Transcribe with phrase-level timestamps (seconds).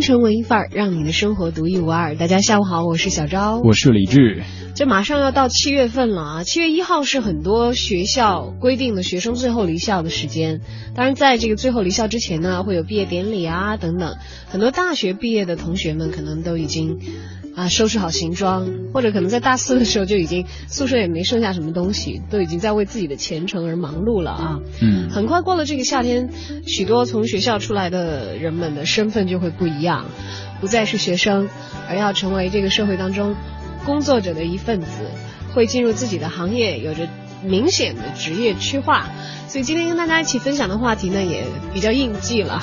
[0.00, 2.16] 京城文艺范儿，让你的生活独一无二。
[2.16, 4.42] 大家下午好，我是小昭，我是李志。
[4.74, 6.42] 这马上要到七月份了啊！
[6.42, 10.62] 七月一号是很多学校规定的学生最后离校的时间。
[10.94, 14.16] 当然，在这个最后离校之前呢，会有毕业典礼啊等等。
[14.48, 16.98] 很多大学毕业的同学们可能都已经
[17.54, 24.58] 啊收拾好行装，或者可能在大四的时候就已经宿舍也没剩下什么东西，都已经在为自己的前程而忙碌了啊。
[24.80, 26.30] 嗯，很快过了这个夏天，
[26.66, 30.06] 许多从学校出来的人们的身份就会不一样，
[30.60, 31.48] 不再是学生，
[31.88, 33.34] 而要成为这个社会当中。
[33.86, 34.88] 工作者的一份子
[35.54, 37.08] 会进入自己的行业，有着
[37.42, 39.08] 明显的职业区划，
[39.48, 42.62] 所以今天跟大家一起分享的话题呢也比较应季了。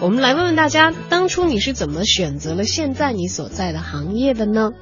[0.00, 4.72] 我们来问问大家，当初你是怎么选择了现在你所在的行业的呢？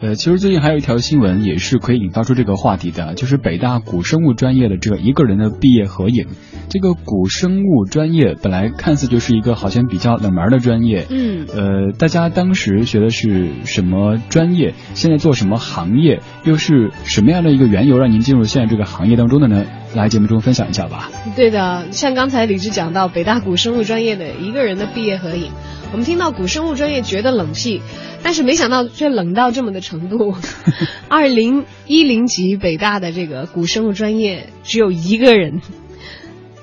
[0.00, 6.26] 呃，其实最近还有一条新闻也是可以引发出这个话题的，就是北大古生物专业的这个一个人的毕业合影。
[6.68, 14.74] 这个古生物专业本来看似就是一个好像比较冷门的专业，嗯，呃，大家当时学的是什么专业？
[14.94, 16.20] 现在做什么行业？
[16.44, 19.64] 又是什么样的一个缘由让您进入现在这个行业当中的呢？
[19.94, 21.10] 来节目中分享一下吧。
[21.36, 25.50] 对的，像刚才李志讲到北大古生物专业的一个人的毕业合影，
[25.92, 27.82] 我们听到古生物专业觉得冷僻，
[28.22, 30.34] 但是没想到却冷到这么的程度。
[31.08, 35.60] 二零一零级北大的这个古生物专业只有一个人，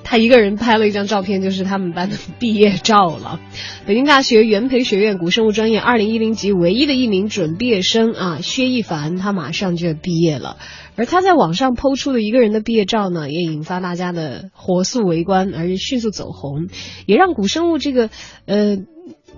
[0.04, 3.40] 他一个人拍了一张照片，就是他们班的毕业照了。
[3.86, 10.58] 北京大学元培学院古生物专业二零一零级唯一的一名准毕业生啊，薛一凡，他马上就要毕业了。
[11.00, 16.68] 而他在网上抛出的一个人的毕业照呢，也引发大家的火速围观，而迅速走红，
[17.06, 18.10] 也让古生物这个
[18.46, 18.76] 呃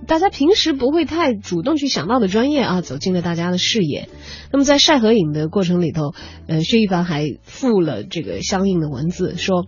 [0.08, 4.10] 大家平时不会太主动去想到的专业啊，走进了大家的视野。
[4.52, 6.16] 那么在晒合影的过程里头，
[6.48, 9.68] 呃，薛一凡还附了这个相应的文字，说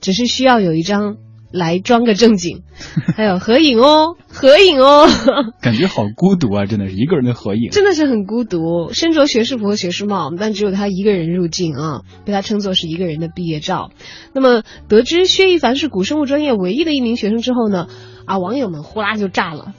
[0.00, 1.18] 只是需要有一张。
[1.56, 2.62] 来装个正经，
[3.16, 5.08] 还有合影哦，合影哦，
[5.62, 6.66] 感觉好孤独啊！
[6.66, 8.92] 真的是一个人的合影，真的是很孤独。
[8.92, 13.90] 身着学士服和学士帽，但只有他一个人入镜啊，被他称作是一个人的毕业照。
[14.34, 17.88] 那么得知薛一凡是古生物专业唯一的一名学生之后呢，
[18.26, 19.72] 啊，网友们呼啦就炸了，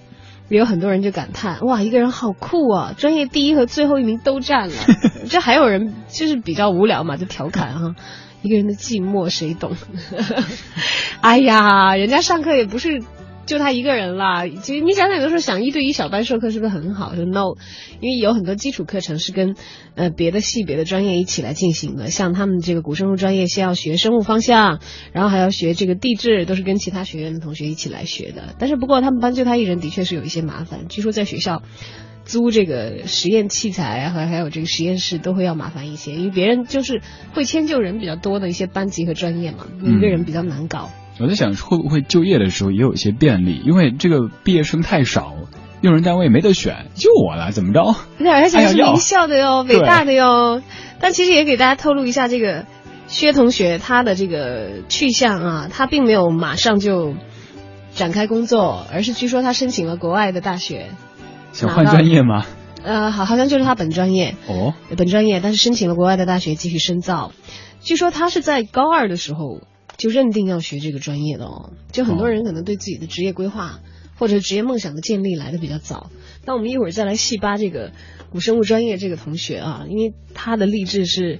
[0.50, 2.94] 也有很多人就感叹：哇，一个人好酷啊！
[2.98, 4.76] 专业第一和最后一名都占了。
[5.30, 7.96] 这还有人就是比较无聊嘛，就调侃哈。
[8.42, 9.76] 一个人的寂寞谁懂？
[11.22, 13.04] 哎呀，人家上课也不是
[13.46, 14.46] 就他一个人啦。
[14.48, 17.16] 其实你想想，有的时候想一对一小班授课是不是很好？
[17.16, 17.56] 说 no，
[18.00, 19.56] 因为有很多基础课程是跟
[19.96, 22.12] 呃别的系别的专业一起来进行的。
[22.12, 24.80] 像他们这个古生物专业，先要学生物方向，
[25.14, 28.56] 然后还要学这个地质，都是跟其他学院的同学一起来学的。
[28.60, 30.88] 但是不过他们班就他一人，的确是有一些麻烦。
[30.90, 31.64] 据说在学校。
[32.28, 37.02] 租这个实验器材和还有这个实验室都会要麻烦一些，因为别人就是
[37.34, 40.90] 会迁就人比较多的一些班级和专业嘛，一个人比较难搞。
[41.20, 45.34] 我在想会不会就业的时候也有一些便利，因为这个毕业生太少，
[45.82, 47.96] 用人单位没得选，就我了，怎么着？
[48.20, 50.62] 对，而且是名校的哟，北大的哟。
[51.00, 52.66] 但其实也给大家透露一下，这个
[53.08, 57.16] 薛同学他的这个去向啊，他并没有马上就
[57.96, 60.88] 展开工作，而是据说他申请了国外的大学。
[61.58, 62.46] 想换专业吗？
[62.84, 67.32] 呃，好，好像就是他本专业哦，本专业，但是申请了国外的大学继续深造。
[67.82, 69.62] 据说他是在高二的时候
[69.98, 71.72] 就认定要学这个专业的哦。
[71.92, 73.80] 就很多人可能对自己的职业规划
[74.20, 76.12] 或者职业梦想的建立来的比较早。
[76.46, 77.92] 那我们一会儿再来细扒这个
[78.30, 81.40] 古生物专业这个同学啊，因为他的励志是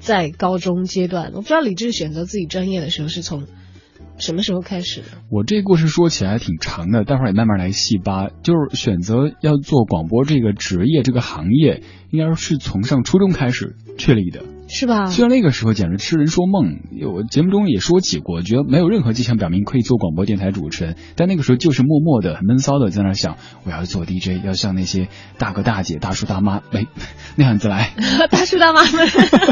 [0.00, 1.32] 在高中阶段。
[1.34, 3.46] 我不知道李志选择自己专业的时候是从。
[4.22, 5.06] 什么时候开始的？
[5.30, 8.28] 我这故事说起来挺长的，待会儿也慢慢来细扒。
[8.44, 15.06] 就是选择要做广播这个职业这个行业，应该是从上初中开始确立的，是吧？
[15.06, 16.78] 虽然那个时候简直痴人说梦，
[17.12, 26.86] 我节目中也说起过，觉得没有任何迹象表明可以做广播电台主持人，但那个时候就是默默的、很闷骚的在那想，我要做 DJ，要像那些大哥大姐、大叔大妈，哎，
[27.34, 27.90] 那样子来。
[28.30, 29.08] 大叔大妈们，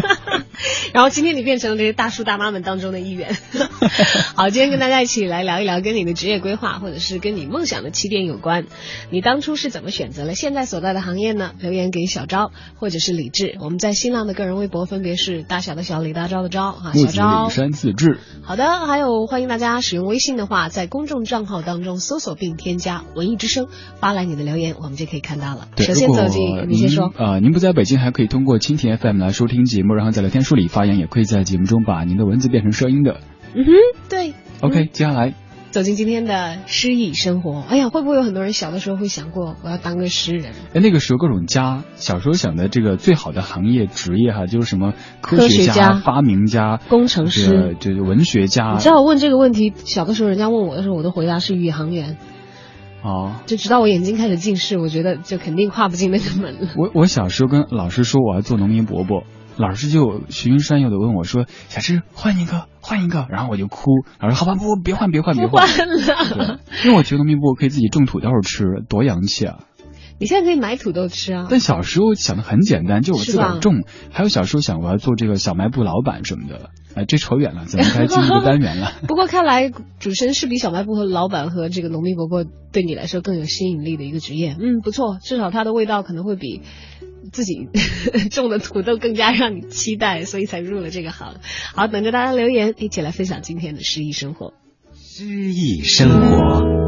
[0.95, 3.37] 然后今天你变成了这些大叔大妈们当中的一员。
[4.37, 8.67] 好，今天跟大家一起来聊一聊跟你的职业规划或者是跟你梦想的起点有关。
[9.11, 11.53] 你当初是怎么选择了现在所在的行业呢？
[11.61, 18.19] 留言给小昭或者是李志，我们在新浪的个人微博分别是大小的小李大昭的昭啊，小昭李山自治。
[18.43, 23.69] 好的，还有欢迎大家使用微信的话，在公众账号当中搜索并添加“文艺之声”，
[24.01, 25.69] 发来你的留言，我们就可以看到了。
[25.77, 27.13] 对，首先走进，你先说。
[27.17, 33.21] 呃，您不在北京，还可以通过蜻蜓 FM 来收听节目，然后在聊天书里发言，也可以在节目中把您的文字变成声音的。
[33.55, 33.73] 嗯哼，
[34.09, 34.33] 对。
[34.61, 35.35] OK，接下来
[35.71, 37.63] 走进今天的诗意生活。
[37.63, 40.53] 哎呀，会不会有很多人小的时候会想过我要当个诗人？
[40.75, 48.73] 哎，那个时候各种家，小时候想的这个最好的行业职业哈，就是什么科学家、发明家、工程师，就是文学家。
[48.75, 52.17] 你知道我问这个问题，小的时候人家问我的时候，我的回答是宇航员。
[53.03, 56.69] 哦，就直到我眼睛开始近视，我觉得就肯定跨不进那个门了。
[56.77, 59.25] 我我小时候跟老师说我要做农民伯伯。
[59.61, 63.91] 老师就循循善诱的问我说：“小志，换一个，换一个。”然后我就哭。
[64.19, 66.61] 老师好吧，不，别换，别换，别换了。
[66.85, 69.61] 因为我觉得农民伯伯可以自己种土豆吃，多洋气啊！
[70.19, 71.47] 你现在可以买土豆吃啊。
[71.49, 73.85] 但小时候想的很简单，就我自个儿种。
[74.11, 76.71] 还有小时候想我要做这个小卖部老板什么的。
[76.95, 78.93] 哎，这扯远了，咱们该进入单元了。
[79.07, 84.57] 不过看来主持人是比小卖部和老板和这个农民伯伯对你来说更有吸引力的一个职业。
[84.59, 86.63] 嗯，不错，至少它的味道可能会比。
[87.33, 87.69] 自己
[88.31, 91.37] 种的土豆更加让你期待，所以才入了这个行。
[91.75, 94.55] 好，等着大家留言，一起来分享今天的诗意生活。
[94.95, 96.81] 诗意生活。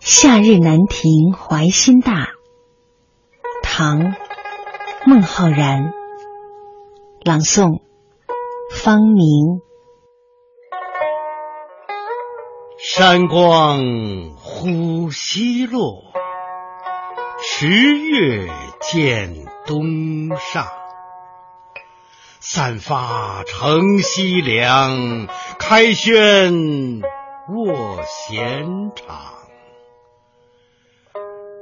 [0.00, 2.28] 夏日南亭怀心大。
[3.62, 4.14] 唐，
[5.06, 5.92] 孟浩然。
[7.24, 7.80] 朗诵，
[8.70, 9.60] 方明。
[12.86, 16.12] 山光忽西落，
[17.42, 18.46] 十月
[18.82, 20.66] 见东上。
[22.40, 25.28] 散发乘西凉，
[25.58, 27.00] 开轩
[27.54, 29.32] 卧闲场。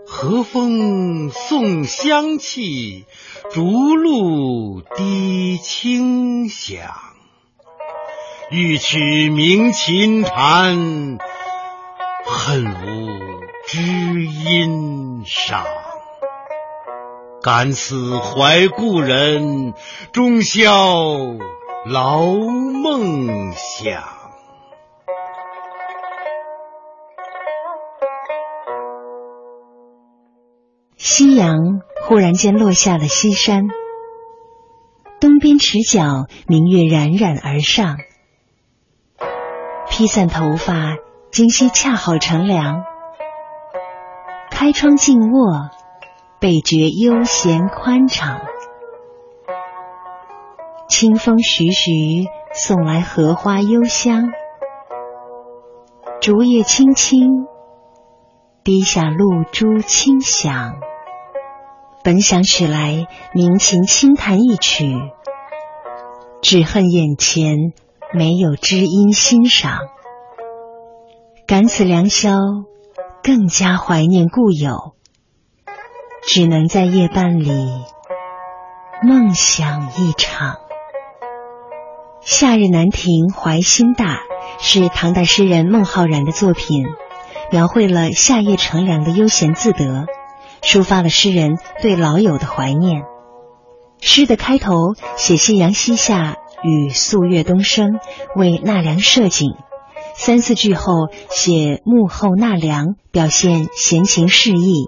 [0.04, 3.06] 和风送香气，
[3.52, 7.11] 竹露滴清响。
[8.54, 11.16] 欲取鸣琴弹，
[12.26, 13.08] 恨无
[13.66, 13.81] 知
[14.26, 15.64] 音赏。
[17.43, 19.72] 敢死怀故人，
[20.12, 20.69] 终宵
[21.87, 24.02] 劳梦想。
[30.98, 33.69] 夕阳忽然间落下了西山，
[35.22, 37.96] 东边池角明月冉冉而上。
[40.02, 40.96] 披散头发，
[41.31, 42.82] 今夕恰好乘凉。
[44.50, 45.70] 开窗静卧，
[46.40, 48.40] 倍觉悠闲宽敞。
[50.88, 54.32] 清风徐徐，送来荷花幽香。
[56.20, 57.46] 竹叶青青，
[58.64, 60.81] 滴下露珠清响。
[62.02, 64.96] 本想取来鸣琴轻弹一曲，
[66.43, 67.72] 只恨眼前。
[68.14, 69.78] 没有知音欣赏，
[71.46, 72.34] 感此良宵，
[73.22, 74.92] 更加怀念故友，
[76.26, 77.50] 只能在夜半里
[79.02, 80.56] 梦想一场。
[82.20, 84.18] 夏日南亭怀心大
[84.60, 86.84] 是唐代诗人孟浩然的作品，
[87.50, 90.04] 描绘了夏夜乘凉的悠闲自得，
[90.60, 93.04] 抒发了诗人对老友的怀念。
[94.02, 94.74] 诗的开头
[95.16, 96.36] 写夕阳西下。
[96.62, 97.98] 与素月东升
[98.36, 99.50] 为纳凉设景，
[100.14, 104.86] 三四句后写幕后纳凉，表现闲情适意。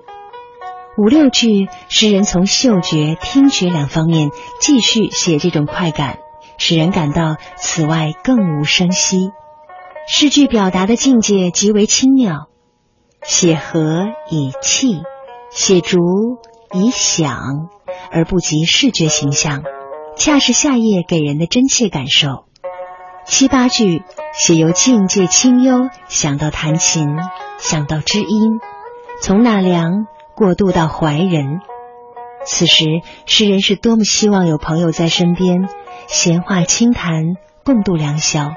[0.97, 6.19] 五六句，诗人从嗅觉、听觉两方面继续写这种快感，
[6.57, 9.31] 使人感到此外更无声息。
[10.07, 12.49] 诗句表达的境界极为轻妙，
[13.25, 15.01] 写和以气，
[15.51, 15.99] 写竹
[16.73, 17.69] 以响，
[18.13, 19.65] 而不及视觉形象。
[20.17, 22.47] 恰是夏夜给人的真切感受。
[23.27, 24.03] 七八句
[24.33, 27.09] 写由境界清幽想到弹琴，
[27.59, 28.61] 想到知音，
[29.21, 31.61] 从纳凉过渡到怀人。
[32.47, 32.85] 此时
[33.27, 35.69] 诗人是多么希望有朋友在身边，
[36.07, 38.51] 闲话轻谈，共度良宵。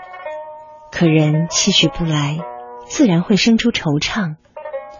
[0.91, 2.37] 可人期许不来，
[2.85, 4.35] 自然会生出惆怅。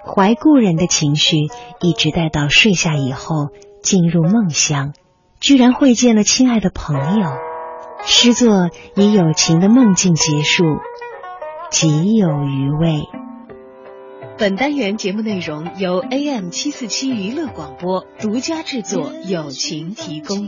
[0.06, 1.36] 怀故人的情绪
[1.82, 3.50] 一直待到睡下以后，
[3.82, 4.94] 进入梦乡。
[5.40, 7.28] 居然会见了亲爱的朋友，
[8.04, 10.64] 诗作以友情的梦境结束，
[11.70, 13.04] 极有余味。
[14.38, 20.48] 本单元节目内容由 AM 七四七娱乐广播独家制作，友情提供。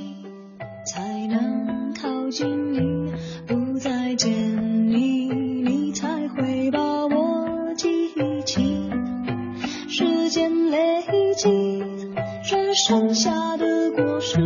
[0.85, 3.11] 才能靠近你，
[3.47, 8.09] 不再见你，你才会把我记
[8.43, 8.89] 起。
[9.87, 11.03] 时间累
[11.35, 11.83] 积，
[12.49, 14.39] 只剩下的果实，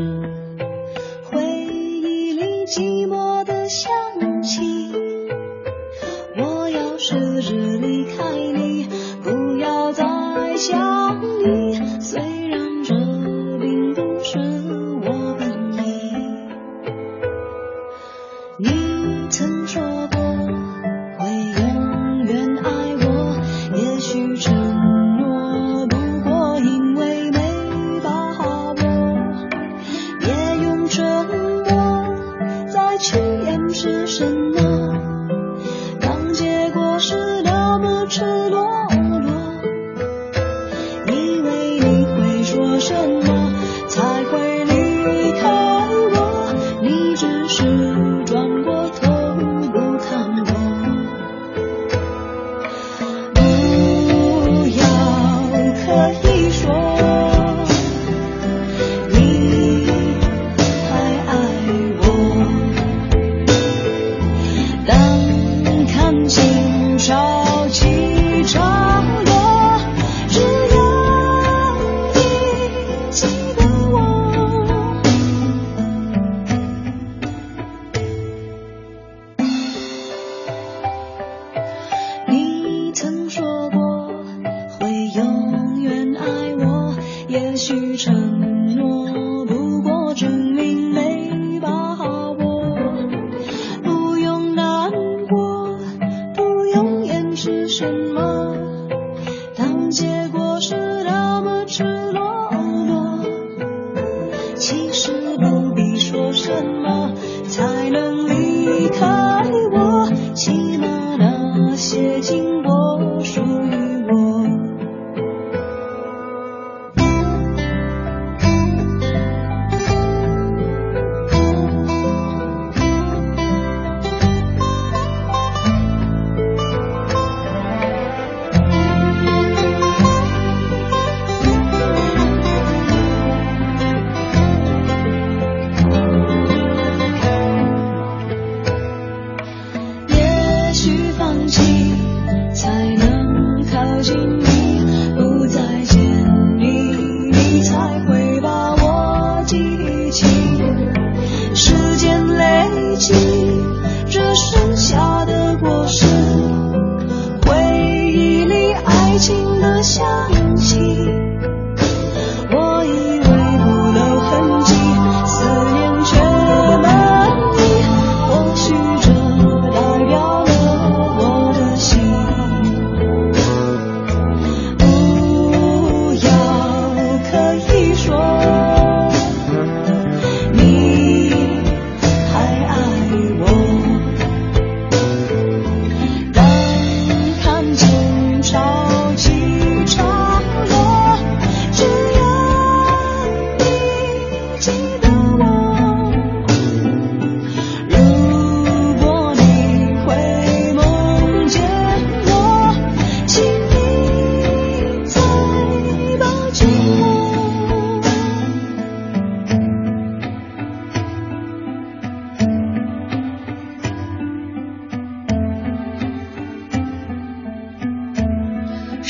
[1.23, 3.89] 回忆里寂寞的香
[4.43, 4.91] 气。
[6.35, 8.89] 我要试着离开你，
[9.23, 10.03] 不要再
[10.57, 11.75] 想你。
[12.01, 12.19] 虽
[12.49, 12.93] 然这
[13.61, 14.37] 并不是
[15.05, 16.11] 我本意。
[18.57, 20.02] 你曾说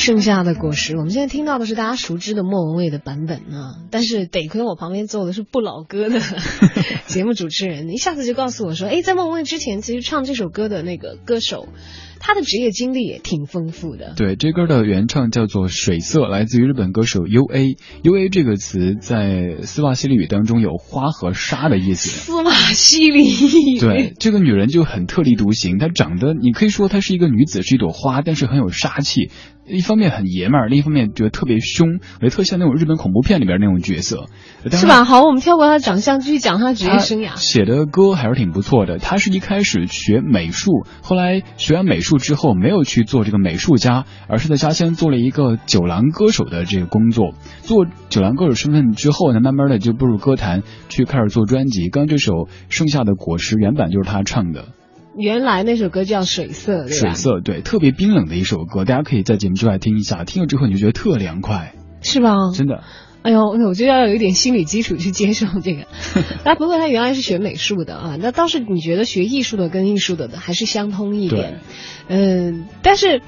[0.04, 6.20] 剩下的果实，我们现在听到的是大家熟知的莫文蔚的版本啊，但是得亏我旁边坐的是不老歌的
[7.08, 11.70] 节目主持人，一下子就告诉我说，哎，在莫文蔚之前，其实唱这首歌的那个歌手，
[12.26, 14.14] 他的职业经历也挺丰富的。
[14.16, 17.76] 对，这歌的原唱叫做水色，来自于日本歌手 U A。
[18.04, 22.10] U A 这个词在斯瓦西里语当中有花和沙的意思。
[22.10, 29.30] 斯瓦西里，对，这个女人就很特立独行，她长得你可以说她是一个女子，是一朵花，但是很有杀气。
[29.66, 31.88] 一方面很爷们儿，另一方面觉得特别凶，
[32.22, 34.26] 也特像那种日本恐怖片里边那种角色，
[34.70, 35.06] 是吧？
[35.06, 37.38] 好，我们跳过他的长相，继续讲他职业生涯。
[37.38, 38.98] 写的歌还是挺不错的。
[38.98, 47.34] 他是一开始学美术，后来学完美术之后，没有去做这个美术家，而是在家乡做了一个酒廊歌手的这个工作。
[47.62, 51.90] 做酒廊歌手身份之后呢，慢慢的就步入歌坛，去开始做专辑。
[51.90, 52.34] 刚刚这首
[52.70, 54.66] 《盛夏的果实》原版就是他唱的。
[55.16, 56.92] 原来那首歌叫《水色》，对？
[56.92, 62.34] 水色，对，特别冰冷的一首歌，大家可以在节目之外听一下，听了之后你就觉得特凉快，是吧？
[62.56, 62.84] 真的。
[63.24, 65.86] 哎呦，我觉得要有一点心理基础去接受这个。
[66.44, 71.62] 那，不过他原来是学美术的啊，那倒是你觉得学艺术的跟艺术的还是相通一点。
[72.10, 73.22] 嗯，但是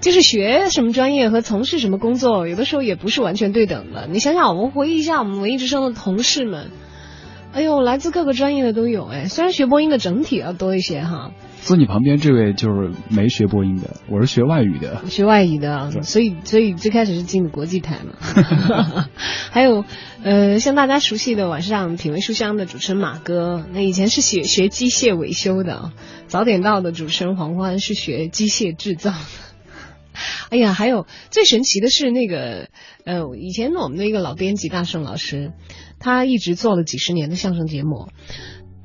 [0.00, 4.08] 就是学什么专业和从事什么工作，有的时候也不是完全对等的。
[4.10, 6.70] 你想想，我们回忆一下我们文艺之声的同事们，
[7.52, 11.32] 哎呦，来自各个专业的都有哎，虽然学播音的整体要多一些哈。
[11.60, 15.02] 坐你旁边这位就是没学播音的，我是学外语的。
[15.06, 18.14] 学外语的，所以所以最开始是进的国际台嘛。
[19.52, 19.84] 还有
[20.24, 25.92] 呃，像大家熟悉的晚上品味书香的主持人马哥，那以前是学学机械维修的。
[26.26, 29.16] 早点到的主持人黄欢是学机械制造的。
[30.50, 32.68] 哎呀，还有最神奇的是那个
[33.04, 35.52] 呃，以前我们的一个老编辑大圣老师，
[35.98, 38.08] 他一直做了几十年的相声节目。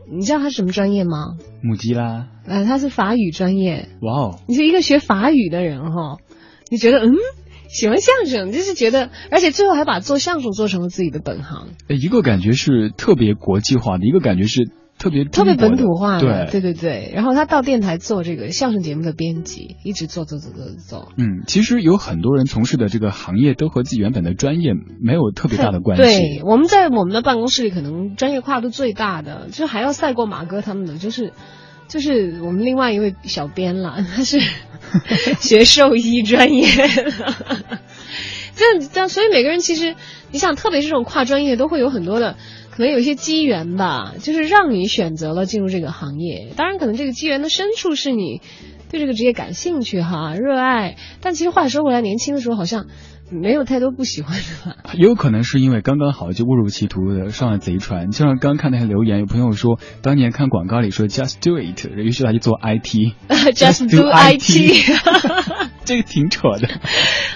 [0.10, 1.38] 你知道他什么专业吗？
[1.62, 2.28] 母鸡啦。
[2.46, 3.90] 呃，他是法语专业。
[4.02, 4.40] 哇哦！
[4.48, 6.18] 你是一个学法语的人哈，
[6.70, 7.14] 你觉得嗯，
[7.68, 11.72] 喜欢相声，就是觉得，而且最后还把做相声做成了自己的本行。
[11.90, 14.70] 一个感觉是特别国际化的，一个感觉是。
[15.00, 17.12] 特别特别本土化的，对对对对。
[17.14, 21.12] 然后他到电台做这个相声节目的编辑，一直做做做做做。
[21.18, 26.04] 嗯，其实有很多人从事的这个行业都和自己原本的专业没有特别大的关系。
[26.04, 31.32] 对，我们在我们的办公室里，可能专业跨度最大的，就还要赛过马哥他们的，就是
[31.88, 34.40] 就是我们另外一位小编了，他 是
[35.40, 37.14] 学兽医专业的。
[38.58, 39.94] 这这样，所以每个人其实，
[40.32, 42.36] 你想，特别是这种跨专业，都会有很多的。
[42.78, 46.54] 可能有一些机缘吧，就是让你选择了进入这个行业。
[46.56, 48.44] 当然，可能这个机缘的深处是你
[48.92, 50.96] 对这个职业感兴趣哈，热爱。
[51.20, 52.86] 但其实话说回来，年轻的时候好像
[53.32, 54.78] 没有太多不喜欢的吧。
[54.94, 58.12] 也有可能是因为刚刚好就误入歧途的上了贼船。
[58.12, 63.16] 就像刚看那些留言，有朋友说当年看广告里说 “just do it”，于是他就做 IT。
[63.58, 64.86] just do IT，
[65.84, 66.68] 这个挺扯的。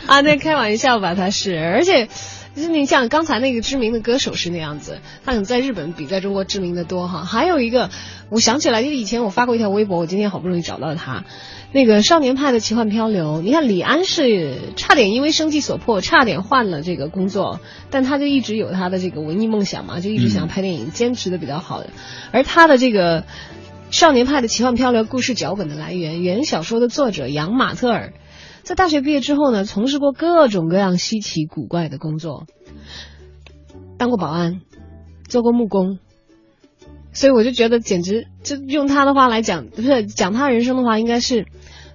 [0.05, 2.09] 啊，那开玩笑吧，他是，而且。
[2.53, 7.23] 就是你像刚才那个知名的歌手是那样子，他可能在日本比在中国知名的多哈。
[7.23, 7.89] 还有一个，
[8.29, 11.23] 我想起来，就是以前我发过一条微博，我今天好不容易找到他，
[11.71, 13.41] 那个少年派的奇幻漂流。
[13.41, 21.89] 你看李安是差点因为生计所迫，差点换了这个工作，但他就一直有他的这个文艺梦想嘛，就一直想拍电影，坚持的比较好的。
[22.33, 23.23] 而他的这个
[23.91, 28.11] 少年派的奇幻漂流故事脚本的来源，原小说的作者杨马特尔。
[28.63, 32.45] 在大学毕业之后呢，从事过各种各样稀奇古怪的工作，
[33.97, 34.61] 当过保安，
[35.27, 35.97] 做过木工，
[37.11, 41.45] 所以我就觉得简直就用他的话来讲，不是讲他人生的话，应该是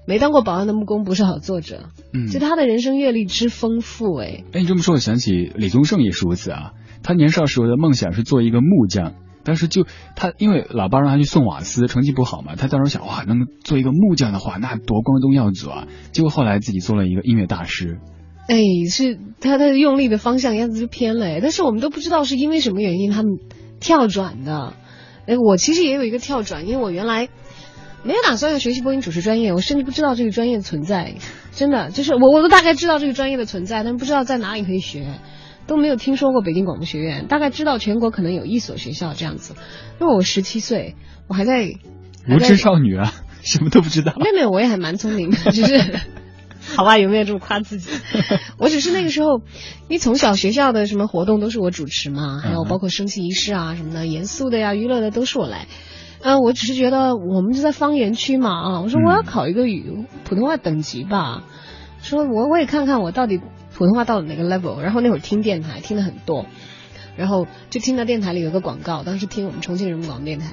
[0.07, 1.91] 没当过保安的木工不是好作者。
[2.13, 6.73] 嗯，就他的人生阅历之丰富，哎，哎，你这么说，我想起李宗盛也是如此啊。
[7.03, 9.15] 他年少时候的梦想是做一个木匠。
[9.47, 15.87] 但是就他，因为老爸让他去送瓦斯，成绩不好嘛，他当时想哇，能做一个木匠的话，那多光宗耀祖啊！
[16.11, 18.01] 结果后来自己做了一个音乐大师。
[18.49, 18.59] 哎，
[18.91, 23.39] 是他的用力的方向一下子就偏了哎，但是我们都不知道是因为什么原因他们
[23.79, 24.75] 跳转的。
[25.27, 27.29] 哎，我其实也有一个跳转，因为我原来
[28.03, 31.15] 没有打算要学习播音主持专业，我甚至不知道这个专业存在，
[31.53, 35.07] 真的就是我我都大概知道这个专业的存在，但不知道在哪里可以学。
[35.67, 39.55] 都没有听说过北京广播学院，大概知道全国可能有一所学校这样子。
[40.01, 40.95] 因为我十七岁，
[41.29, 41.73] 我还在
[42.29, 44.13] 无知少女啊， 什么都不知道。
[44.17, 46.01] 妹妹，我也还蛮聪明的， 就是
[46.77, 46.99] 好吧？
[46.99, 47.91] 有没有这么夸自己？
[48.59, 55.67] 我只是那个时候，因为从小学校的什么活动都是我主持嘛，还有包括升旗仪式啊什么的，严肃的呀、娱乐的都是我来。
[56.23, 61.43] 嗯，我只是觉得我们就在方言区嘛啊，我说我要考一个语普通话等级吧，
[62.03, 63.41] 说我我也看看我到底。
[63.77, 64.81] 普通话到了哪个 level？
[64.81, 66.47] 然后那会儿听电台听的很多，
[67.15, 70.47] 然后就听到电台里有个广告，当时听我们重庆人民广播电台，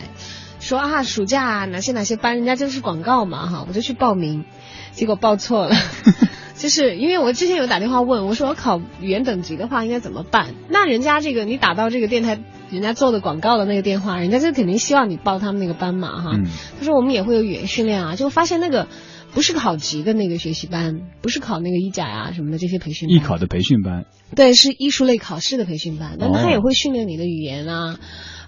[0.60, 4.44] 说啊暑假哪些哪些班，人家就是广告嘛哈，我就去报名，
[4.92, 5.76] 结果报错了，
[6.58, 10.54] 就是因为我之前有打电话问我说我考语言等级的话应该怎么办？
[10.68, 16.32] 那人家这个你打到这个电台人家做的广告的那个电话，人家就肯定希望你报他们那个班嘛哈，
[16.78, 18.90] 他说我们也会有语言训练啊，就发现那个。
[19.34, 23.10] 不是考级的那个学习班，不是考那个一甲呀什么的这些培训。
[23.10, 24.06] 艺考的培训班。
[24.36, 28.00] 对，是艺术类考试的培训班，那他也会训练你的语言啊，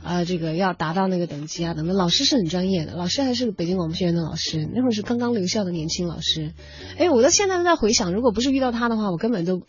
[0.03, 1.95] 啊，这个要达到那个等级啊等等。
[1.95, 6.53] 老师是很专业的，老师还是北京广播学院的老师，那会儿是刚刚留校的年轻老师。
[6.97, 9.61] 哎，我到现在都在回想，如果不是遇到他的话，我根本都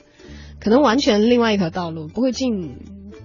[0.60, 2.76] 可能完全另外一条道路，不会进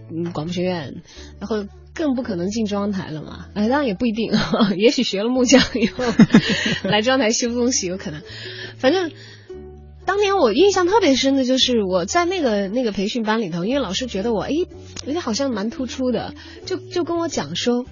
[0.10, 1.02] 嗯广播学院，
[1.40, 1.66] 然后。
[2.02, 3.46] 更不可能进中央台了嘛？
[3.54, 4.34] 哎，当然也不一定，
[4.76, 6.04] 也许学了木匠以后
[6.90, 8.24] 来中央台修东西有可能。
[8.78, 9.12] 反正
[10.04, 14.52] 当年我印象特别深的就是我在那个那个培训班里头，因为老师觉得我哎，
[15.06, 16.34] 人家好像蛮突出的，
[16.66, 17.86] 就就跟我讲说，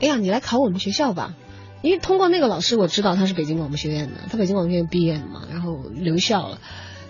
[0.00, 1.36] 哎呀，你来考我们学校吧。
[1.82, 6.58] 因为通过那个老师，我知道他是北京广播学院的，他北京广播学院毕业的嘛，然后留校了。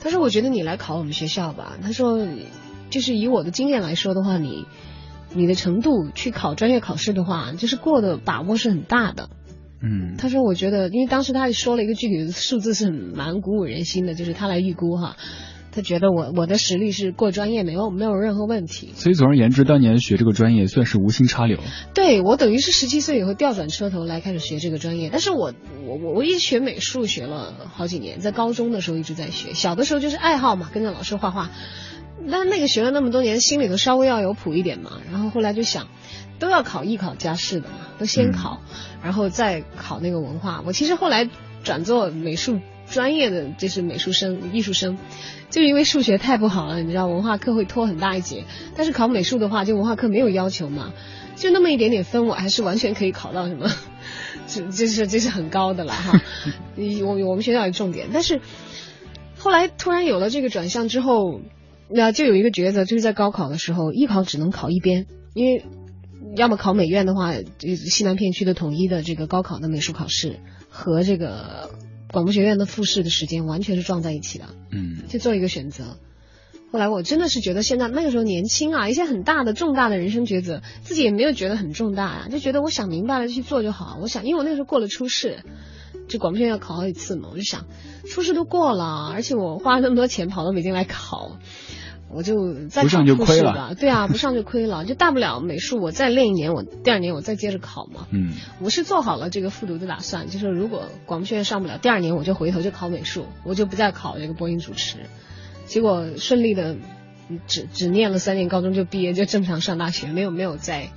[0.01, 2.27] 他说：“我觉得你来考我们学校吧。”他说
[2.91, 4.65] ：“就是以我的经验来说的话，你
[5.35, 9.31] 你的程度去考专业考试的话，就是过的把握是很大的。”
[9.85, 15.17] 嗯，他说：“我觉得，因为当时他说了一个具体的数字，是很蛮鼓舞人心的，就是他来预估哈。”
[15.75, 18.93] 他觉得我我的实力是过专业，没有没有任何问题。
[18.95, 21.59] 所以总而言之，当年学这个专业算是无心插柳。
[21.95, 25.55] 对我等于是十七岁以后调转车头来开始学这个专业，但是我
[25.87, 31.51] 我我我一直学美术学了好几年，在高中的时候一直在学，小的时候就是爱好嘛，跟着老师画画。
[32.31, 34.93] 但那个学了那么多年，心里头稍微要有谱一点嘛。
[35.11, 35.89] 然后后来就想，
[36.39, 38.61] 都要考艺考加试的嘛，都先考，
[39.03, 40.63] 然后再考那个文化。
[40.67, 41.29] 我其实后来
[41.65, 44.99] 转做美术专业的，就是美术生、艺术生。
[45.51, 50.95] 就因为数学太不好了，你知道文化课会拖很大一节，但是考美术的话，就文化课没有要求嘛，
[51.37, 53.71] 就那么一点点分，我还是完全可以考到什么，
[54.49, 56.19] 这这是这是很高的了哈。
[57.05, 58.41] 我我们学校有重点，但是
[59.37, 61.43] 后来突然有了这个转向之后，
[61.95, 65.65] 那就有一个抉择，就是在高考的时候，艺考只能考一边，因为
[66.37, 71.71] 要么考美院的话，西南片区的统一的这个高考的美术考试和这个。
[72.13, 75.97] 广播学院的复试的时间完全是撞在一起的，嗯，就做一个选择。
[76.71, 83.97] 后来我真的是觉得现在那个时候年轻啊，一些很大的重大的人生抉择，自己也没有觉得很重大啊，就觉得我想明白了去做就好。
[83.99, 85.43] 我想，因为我那个时候过了初试，
[86.07, 87.65] 就广播学院要考好几次嘛，我就想
[88.11, 91.39] 初试都过了，而且我花了那么多钱跑到北京来考。
[92.15, 98.07] 我就再上就亏了，对啊， 不上就亏了，就大不了美术我再练一年，我第二年我再接着考嘛。
[98.11, 104.99] 嗯，我是做好了这个复读的打算，就是如果广播学院上不了，第二年我就回头就考美术，我就不再考这个播音主持。
[105.65, 106.77] 结果顺利的，
[107.47, 110.91] 只只念了三年高中就毕业，就正常上大学，没有没有再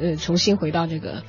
[0.00, 1.22] 呃重新回到这个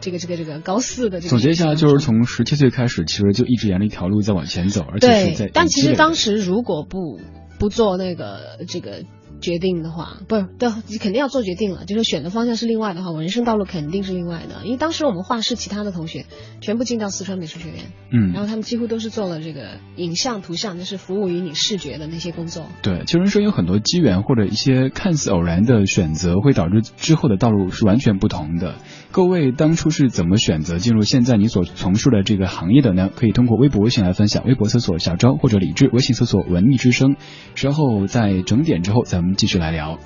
[0.00, 1.28] 这个这个这个高四的这个。
[1.30, 5.50] 总结一下，就是从十七岁开始，其实就一直沿着一条路在往前走，而且是在。
[5.52, 7.18] 但其实当时如果不。
[7.58, 9.02] 不做那个这个
[9.40, 11.84] 决定的话，不是，对，你肯定要做决定了。
[11.84, 14.64] 就是选的方向是另外的话，我人生道路肯定是另外的。
[14.64, 16.26] 因为当时我们画室其他的同学
[16.60, 22.66] 全部进到四川美术学院，嗯，然后他们几乎都是做了这个影像、图像，就是服务于你视觉的那些工作。
[22.82, 28.74] 对，其实人生有很多机缘或者一些看似偶然的选择，会导致之后的道路是完全不同的。
[29.10, 33.08] 各位当初是怎么选择进入现在你所从事的这个行业的呢？
[33.14, 34.44] 可以通过微博、微信来分享。
[34.44, 37.16] 微博搜索小昭或者李志，微信搜索文艺之声。
[37.54, 39.98] 稍后在整点之后，咱们继续来聊。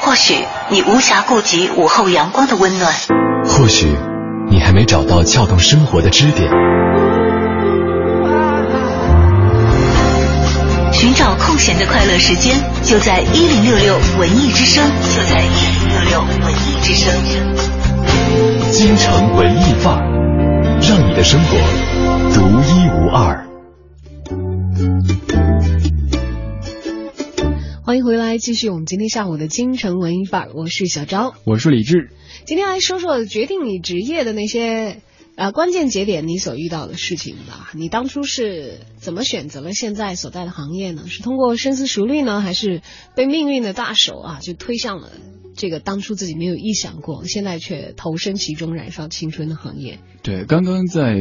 [0.00, 0.34] 或许
[0.70, 2.92] 你无暇顾及午后阳光的温暖，
[3.44, 3.88] 或许
[4.48, 6.50] 你还没找到撬动生活的支点。
[11.80, 17.10] 的快乐时间，就在一零六六文艺之声，就在一零六六文艺之声。
[18.70, 20.04] 京城文艺范儿，
[20.82, 21.56] 让你的生活
[22.34, 23.48] 独一无二。
[27.82, 32.10] 欢迎回来，继续我们今天下午的京城文艺范儿，我是小昭，我是李志。
[32.44, 35.00] 今天来说说决定你职业的那些。
[35.40, 41.04] 啊，关键节点你所遇到的事情吧，你当初是怎么选择了现在所在的行业呢？
[41.08, 42.82] 是通过深思熟虑呢，还是
[43.14, 45.10] 被命运的大手啊就推向了
[45.54, 49.98] 这个当初自己没有意想过，现在却投身其中燃烧青春的行业？
[50.22, 51.16] 对，刚刚在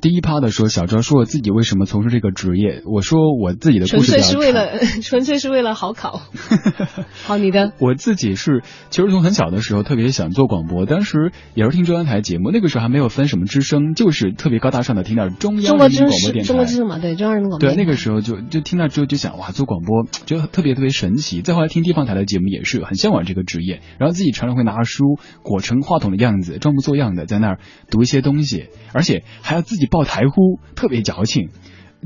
[0.00, 6.22] 第一趴的时候，小赵说自己为什么从事这个职业，我说我自己的故事纯粹是为了 纯粹是为了好考。
[7.24, 17.68] 好，你的我自己是其实从很小的时候特别想做广播，当时也是听中央台节目，那个时候还没有分什么之声，就是特别高大上的听到中央人民广播电台，中国之声嘛，对中央人民广播。
[17.68, 21.40] 对，那个时候就就听到之后就想哇，做广播就特别特别神奇。
[21.42, 27.58] 再后来听地方台的节目也是很向往这个职业，然后自己常常会拿着书裹成话筒的样子，装模作样的在那儿
[27.90, 28.68] 读一些东西。
[28.92, 31.50] 而且还要自己抱台呼，特别矫情，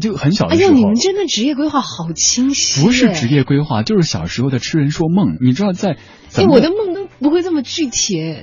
[0.01, 0.71] 就很小的时候。
[0.71, 2.83] 哎呦，你们真的职业规划好清晰。
[2.83, 5.39] 不是职业规划，就是小时候的痴人说梦。
[5.41, 5.97] 你知道在？
[6.37, 8.37] 哎，我的梦都不会这么具体。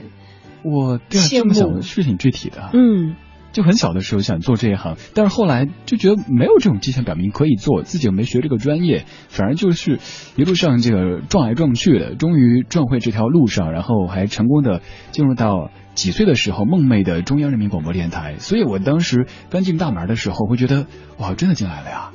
[0.64, 2.70] 我对啊，这么想是挺具体的。
[2.74, 3.16] 嗯。
[3.52, 10.00] 就很小的时候想做这一行，但是后来就觉得没有这种迹象表明可以做，自己又没学这个专业，反而就是
[10.38, 18.36] 一路上这个撞来撞去的，终于撞回这条路上，然后还成功的进入到几岁的时候梦寐的中央人民广播电台。
[18.40, 20.86] 所以我当时刚进大门的时候，会觉得
[21.18, 22.12] 哇，真的进来了呀，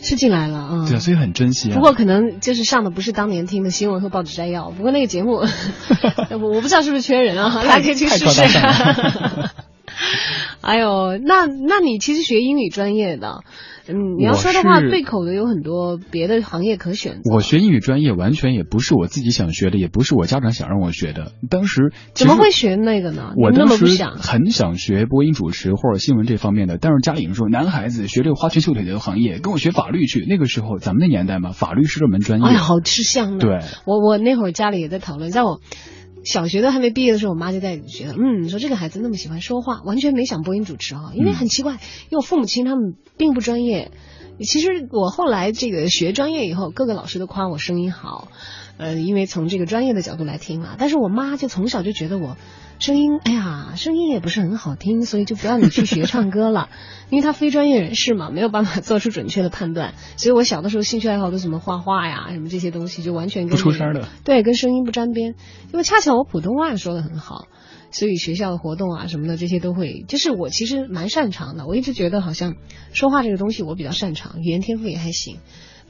[0.00, 1.74] 是进来了啊，对，所以很珍惜啊。
[1.74, 5.42] 不过可能就是上的不是当年听的新闻和报纸摘要，不过那个节目，
[6.30, 8.58] 我我不知道是不是缺人啊，大家可以去试试。
[10.60, 13.42] 哎呦，那那你其实学英语专业的，
[13.86, 17.34] 嗯，你要说的话，对口的有很多别的行业可选择。
[17.34, 21.32] 我学英语专业完全也不是我自己想学的，也不是我家长想让我学的。
[21.50, 23.32] 当时怎么会学那个呢？
[23.36, 24.16] 我当时么不想？
[24.16, 30.24] 很想学播音主持或者新闻这方面的，但是家里人说男孩子学这个花拳绣腿的行业，跟我学法律去。
[30.28, 32.46] 那个时候咱们那年代嘛，法律是热门专业。
[32.46, 33.46] 哎呀，好吃香的。
[33.46, 35.60] 对，我我那会儿家里也在讨论，在我
[36.24, 41.78] 小学都还没毕业的时候，我妈就在觉得，嗯，说这个孩子那么喜欢说话，完全没想播音主持啊，因为很奇怪，因
[42.12, 43.92] 为我父母亲他们并不专业。
[44.40, 48.28] 其实我后来这个学专业以后，各个老师都夸我声音好，
[48.78, 50.74] 呃，因为从这个专业的角度来听嘛。
[50.76, 52.36] 但是我妈就从小就觉得我
[52.78, 56.68] 声音，哎呀，声音也不是很好听，所以就不让你去学唱歌了，
[57.08, 59.94] 因为他非专业人士嘛，没有办法做出准确的判断。
[60.16, 64.08] 所以我小的时候兴趣爱好都什么画画呀，什么这些东西，就完全跟不出声的。
[64.24, 65.34] 对，跟声音不沾边。
[65.72, 67.46] 因为恰巧我普通话说的很好，
[67.90, 71.66] 所以学校的活动啊什么的这些都会，就是我其实蛮擅长的。
[71.66, 72.54] 我一直觉得好像
[72.92, 75.38] 说话这个东西我比较擅长，语言天赋也还行。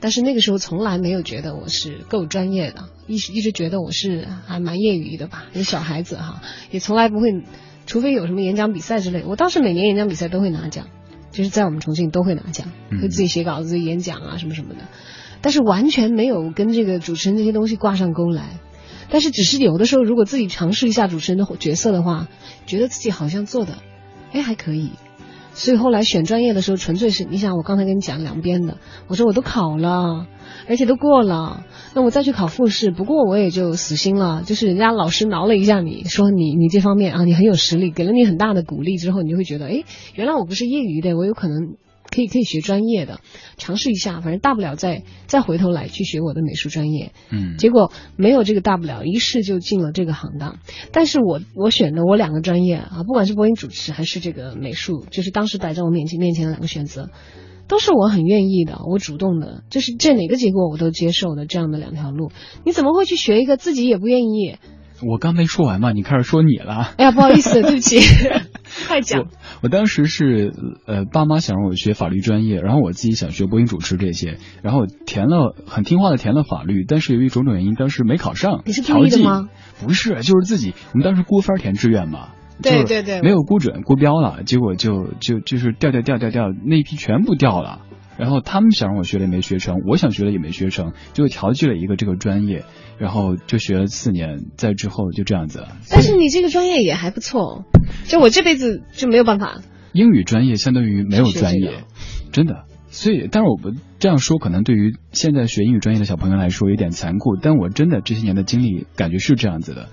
[0.01, 7.43] 但是那个时候从来没有觉得我是够专业的，一直一直觉得我是还蛮业余的吧，一个小孩子哈，也从来不会，
[7.87, 10.89] 除非有什么演讲比赛之类，我倒是每年演讲比赛都会拿奖，
[11.31, 14.81] 就是在我们重庆都会拿奖，嗯会自己写稿子、自己演讲啊什么什么的，
[15.41, 18.59] 但是完全没有跟这个主持人这些东西挂上钩来。
[19.11, 22.29] 但是只是有的时候，如果自己尝试一下主持人的角色的话，
[22.67, 23.79] 觉得自己好像做的，
[24.33, 24.91] 哎还可以。
[25.55, 30.27] 所以后来选专业的时候，纯粹是你想，我刚才跟你讲两边的，我说我都考了，
[30.69, 31.65] 而且都过了，
[31.95, 34.43] 那我再去考复试，不过我也就死心了。
[34.45, 41.77] 就是人家老师挠了一下你，说你你这方面啊，你很有实力，给了你很大的鼓励之后，你就会觉得，哎，原来我不是业余的，我有可能
[42.15, 43.21] 可以可以学专业的，
[43.57, 47.13] 尝试一下，反正大不了再再回头来去学我的美术专业。
[47.31, 50.59] 嗯，结果没有这个大不了，一试就进了这个行当。
[50.93, 57.11] 但是我我选的我两个专业啊，不管是播音主持还是这个美术，就是当时摆在我面前面前的两个选择，
[57.67, 62.31] 都是我很愿意的，我主动的，就是这哪个结果我都接受的这样的两条路。
[62.65, 64.57] 你怎么会去学一个自己也不愿意？
[65.07, 66.93] 我刚没说完嘛，你开始说你了。
[66.99, 67.99] 哎呀，不好意思， 对不起，
[68.89, 69.27] 快讲我。
[69.63, 70.53] 我当时是
[70.87, 78.63] 呃，爸妈想让我学法律专业，然后我自己想学播音主持这些，然后填了很听话的填了法律，但是由于种种原因，当时没考上。
[78.65, 79.49] 你是故意的调剂吗？
[79.81, 82.29] 不是，就是自己，我们当时估分填志愿嘛。
[82.63, 87.81] 对对对没有估准估标了，结果就就就是掉掉掉掉掉，那一批全部掉了。
[88.19, 92.65] 然后他们想让我学的也没学成，我想学的也没学成，就调剂了一个这个专业，
[92.99, 95.77] 然后就学了四年，在之后就这样子了。
[95.91, 97.65] 但是你这个专业也还不错，
[98.07, 99.61] 就我这辈子就没有办法。
[99.93, 101.83] 英语专业相当于没有专业，这个
[102.33, 102.65] 真的。
[102.89, 109.89] 所以，但是我们这样说，可能对于现在学英语专业的小朋友来说有点残酷，但我真的这些年的经历，感觉是这样子的。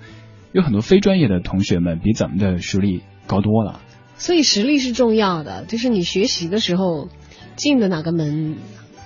[0.52, 3.80] 有很多非专业的同学们比咱们的实力高多了。
[4.14, 7.08] 所以实力是重要的，就是你学习的时候
[7.56, 8.56] 进的哪个门，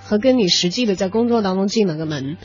[0.03, 2.37] 和跟你实际的在工作当中进哪个门，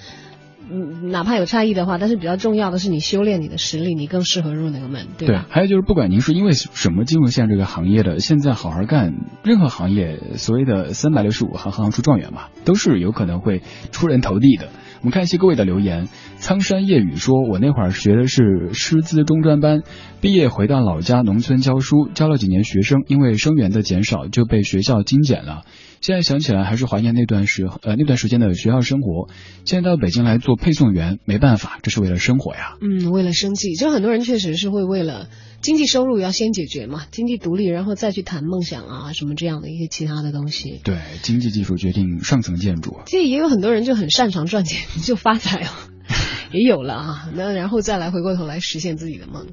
[0.70, 5.46] 嗯，哪怕有差异的话，但是比较重要的是你修炼你的实力，你更适合入哪个门，对吧？
[5.50, 13.62] 还有就是，不管您是因为什么进入现在这个行业的，现在好好干，任何行业所谓的三百六十五行，行行出状元嘛，都是有可能会
[13.92, 14.70] 出人头地的。
[15.02, 19.82] 我们看一些各位的留言，苍山夜雨说：“我那会儿学的是师资中专班，
[20.22, 25.64] 毕业回到老家农村教书，教了几年学生，因为生源的减少就被学校精简了。
[26.02, 29.30] 现在想起来还是怀念那段时呃那段时间的学校生活。
[29.66, 32.76] 现在到北京来做配送员，没办法，这是为了生活呀。
[32.82, 35.30] 嗯，为了生计，就很多人确实是会为了
[35.62, 40.82] 经济收入要先解决嘛，经济独立，然后再去谈梦想啊什么这样的一些其他的东西。
[40.84, 42.98] 对，经济技术决定上层建筑。
[43.06, 45.70] 这也有很多人就很擅长赚钱， 就发财了。
[46.52, 49.48] 也有了啊，那然后再来回过头来实现自己的梦。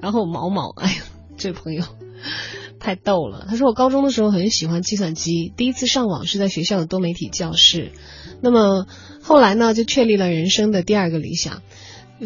[0.00, 0.96] 然后毛毛，哎呀，
[1.38, 1.84] 这朋友
[2.80, 3.46] 太逗了。
[3.48, 7.92] 他说我高中的时候很喜欢计算机，第一次上网是在学校的多媒体教室。
[8.40, 8.86] 那么
[9.22, 11.62] 后来呢，就确立了人生的第二个理想。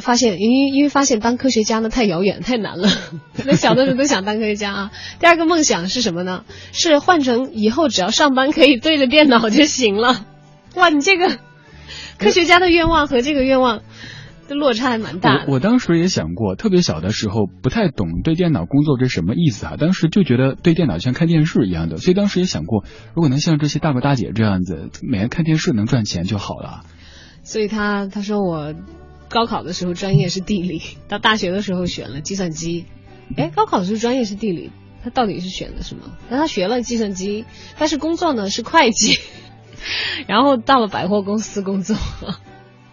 [0.00, 2.90] 发现，因为因为发现当科学家呢太遥远太难了，
[3.46, 4.90] 那小的时候都想当科学家啊。
[5.20, 6.44] 第二个梦想是什么呢？
[6.72, 10.26] 是换成以后只要上班可以对着电脑就行了。
[10.74, 11.38] 哇，你这个
[12.18, 13.80] 科学家的愿望和这个愿望
[14.48, 15.44] 的落差还蛮大的。
[15.48, 26.82] 我我当时也想过，特别小的时候不太懂对电脑工作这什么意思啊，当时就觉得对电脑像看电视一样的，所以当时也想过，如果能像这些大哥大姐这样子，每天看电视能赚钱就好了。
[27.42, 28.74] 所以他他说我
[29.28, 32.86] 高考的时候专业是地理，到大学的时候选了计算机。
[33.36, 34.70] 哎，高考的时候专业是地理，
[35.02, 36.12] 他到底是选的什么？
[36.30, 37.44] 那他学了计算机，
[37.78, 39.18] 但是工作呢是会计，
[40.28, 41.96] 然后到了百货公司工作。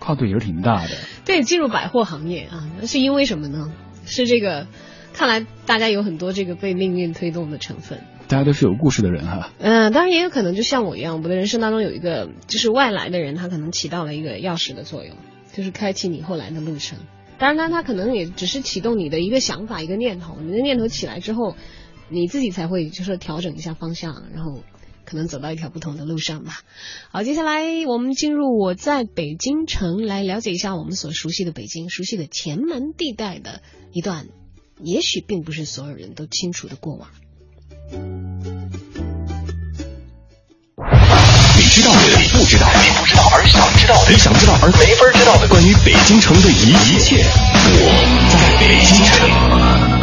[0.03, 0.89] 跨度也是挺大的。
[1.25, 3.71] 对，进入百货行业啊，那是因为什么呢？
[4.05, 4.67] 是这个
[5.13, 8.01] 看来大家有很多这个被命运推动的成分。
[8.27, 9.51] 大家都是有故事的人哈。
[9.59, 15.15] 嗯，当然也有可能就像我一样，我的人生当中有一个就是外来的人，他可能起到了一个钥匙的作用，
[15.53, 16.99] 就是开启你后来的路程。
[17.37, 20.37] 当然，他他可能也只是启动你的一个想法、一个念头。
[20.41, 21.55] 你的念头起来之后，
[22.09, 24.63] 你自己才会就是调整一下方向，然后
[25.05, 26.61] 可能走到一条不同的路上吧。
[27.11, 33.61] 好，接下来我们进入我在北京城，来了解一下我们所熟悉的北京、熟悉的前门地带的
[33.91, 34.27] 一段，
[34.81, 37.09] 也许并不是所有人都清楚的过往。
[41.55, 47.91] 你知道的，你不知道，你不知道而想知道的，你想知道而没法知道的，关于北京城的一一切，我
[48.31, 50.02] 在北京城。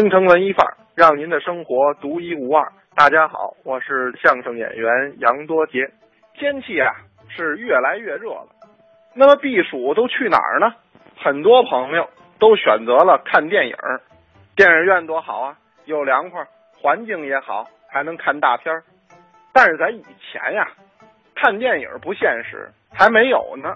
[0.00, 2.70] 京城文艺范儿，让您的生活独一无二。
[2.94, 5.90] 大家好，我是相声演员杨多杰。
[6.34, 6.94] 天气啊
[7.28, 8.46] 是越来越热了，
[9.12, 10.72] 那么避暑都去哪儿呢？
[11.16, 12.08] 很多朋友
[12.38, 13.74] 都选择了看电影，
[14.54, 16.46] 电影院多好啊，又凉快，
[16.80, 18.84] 环境也好，还能看大片儿。
[19.52, 20.68] 但是在以前呀，
[21.34, 23.74] 看电影不现实，还没有呢。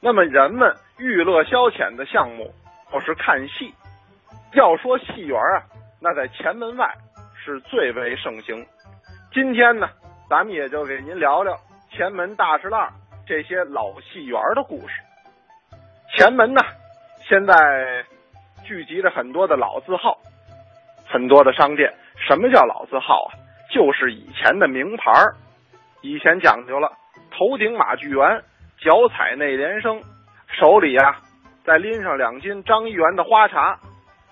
[0.00, 2.54] 那么人们娱乐消遣的项目
[2.92, 3.74] 就是看戏。
[4.56, 5.62] 要说戏园啊，
[6.00, 6.90] 那在前门外
[7.44, 8.66] 是最为盛行。
[9.30, 9.86] 今天呢，
[10.30, 11.54] 咱们也就给您聊聊
[11.90, 12.90] 前门大栅栏
[13.26, 14.94] 这些老戏园的故事。
[16.16, 16.62] 前门呢，
[17.28, 18.02] 现在
[18.64, 20.16] 聚集着很多的老字号，
[21.06, 21.92] 很多的商店。
[22.26, 23.36] 什么叫老字号啊？
[23.70, 25.34] 就是以前的名牌儿。
[26.00, 26.90] 以前讲究了，
[27.30, 28.42] 头顶马具园，
[28.78, 30.00] 脚踩内联升，
[30.48, 31.20] 手里啊
[31.62, 33.78] 再拎上两斤张一元的花茶。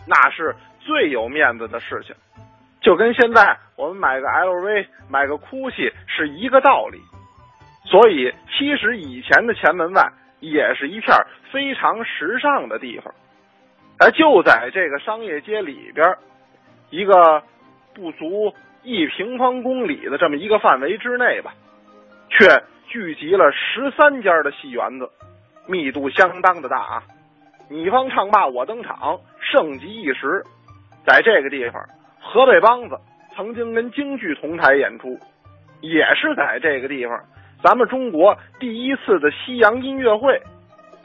[0.07, 2.15] 那是最有面子的事情，
[2.81, 7.01] 就跟现在我们买个 LV、买个 GUCCI 是一个道理。
[7.87, 11.15] 所以，其实以前的前门外也是一片
[11.53, 13.15] 非常时尚的地方。
[13.99, 16.17] 而就在这个商业街里边，
[16.91, 17.43] 一个
[17.95, 21.55] 不足一平方公里的这么一个范围之内吧，
[22.29, 25.09] 却聚集了十三家的戏园子，
[25.67, 27.03] 密度相当的大啊。
[27.69, 29.21] 你方唱罢我登场，
[29.55, 30.43] 盛极一时。
[31.07, 31.81] 在这个地方，
[32.19, 32.99] 河北梆子
[33.37, 35.17] 曾经跟京剧同台演出，
[35.81, 37.23] 也是在这个地方，
[37.63, 40.43] 咱们中国第一次的西洋音乐会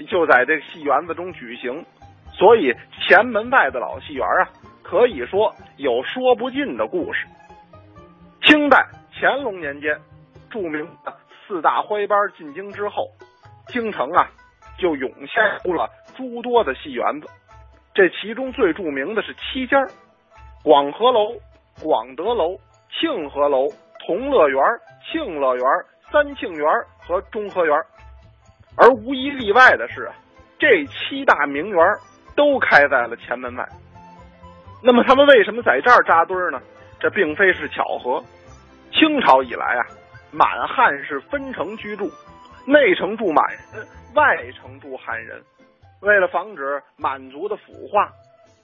[0.10, 1.86] 就在这个戏园子中举行。
[2.34, 4.50] 所以前门外的老戏园啊，
[4.82, 7.28] 可以说有说不尽的故事。
[8.42, 8.84] 清代
[9.14, 9.96] 乾隆年间，
[10.50, 11.14] 著名的
[11.46, 13.06] 四大徽班进京之后，
[13.68, 14.28] 京城啊
[14.80, 15.88] 就涌现出了。
[16.16, 17.28] 诸多的戏园子，
[18.00, 19.78] 这其中最著名的是七家：
[20.64, 21.36] 广和楼、
[21.84, 22.58] 广德楼、
[22.90, 23.68] 庆和楼、
[24.06, 24.58] 同乐园、
[25.12, 25.66] 庆乐园、
[26.10, 26.66] 三庆园
[26.98, 27.78] 和中和园。
[28.78, 30.10] 而无一例外的是，
[30.58, 31.86] 这七大名园
[32.38, 33.68] 都开在了前门外。
[34.82, 36.62] 那么他们为什么在这儿扎堆呢？
[37.02, 38.24] 这并非是巧合。
[38.94, 39.84] 清朝以来啊，
[40.32, 42.10] 满汉是分城居住，
[42.66, 43.86] 内城住满人，
[44.16, 45.44] 外城住汉人。
[46.02, 48.10] 为了防止满族的腐化，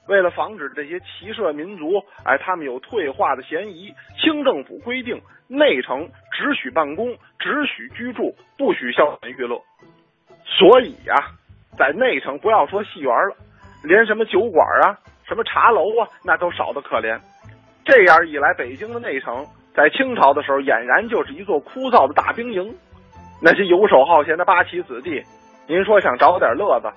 [0.08, 9.60] 为了防止这些骑射民族，哎，他们有退化的嫌疑，清政府规定内城只许办公，只许居住，不许消遣娱乐。
[10.45, 11.15] 所以呀，
[11.78, 13.36] 在内城不要说戏园了，
[13.84, 17.19] 连什么酒馆啊、什么茶楼啊，那都少得可怜。
[17.84, 19.45] 这样一来，北京的内城
[19.76, 22.74] 在清朝的时候，俨然就是一座枯燥的大兵营。
[23.41, 25.21] 那些游手好闲的八旗子弟，
[25.67, 26.88] 您说想找点乐子？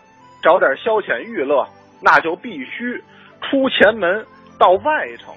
[0.42, 1.66] 找点消遣娱乐，
[2.02, 3.02] 那就必须
[3.42, 4.24] 出前门
[4.58, 5.34] 到外城，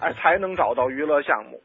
[0.00, 1.60] 哎，才能找到娱乐项目。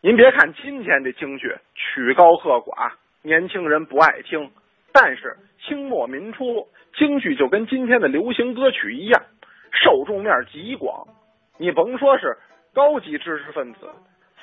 [0.00, 4.50] 您别看今天这京剧曲高和寡，年轻人不爱听，
[4.92, 9.22] 但是清末民初，京剧就跟今天的流行歌曲一样，
[9.72, 11.06] 受众面极广。
[11.58, 12.38] 你甭说是
[12.72, 13.90] 高级知识分子，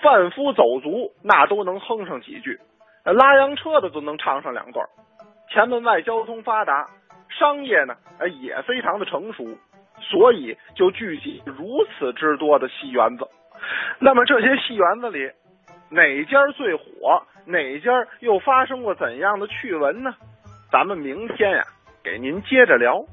[0.01, 2.59] 贩夫走卒那都能哼上几句，
[3.03, 4.85] 拉洋车的都能唱上两段。
[5.49, 6.87] 前门外交通发达。
[7.39, 9.45] 商业呢，呃，也非常的成熟，
[9.99, 13.27] 所以就聚集如此之多的戏园子。
[13.99, 15.31] 那么这些戏园子里，
[15.89, 16.83] 哪家最火？
[17.45, 20.13] 哪家又发生过怎样的趣闻呢？
[20.71, 21.63] 咱们明天呀，
[22.03, 23.05] 给您接着聊。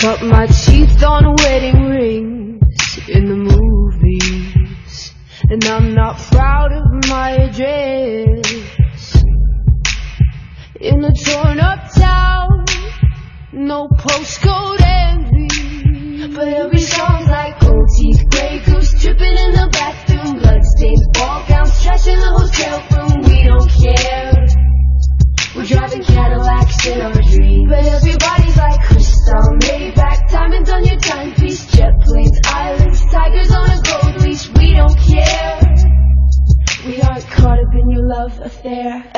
[0.00, 5.12] Cut my teeth on wedding rings in the movies,
[5.50, 9.22] and I'm not proud of my address.
[10.80, 12.64] in a torn up town.
[13.52, 16.79] No postcode envy, but every
[38.70, 39.10] there.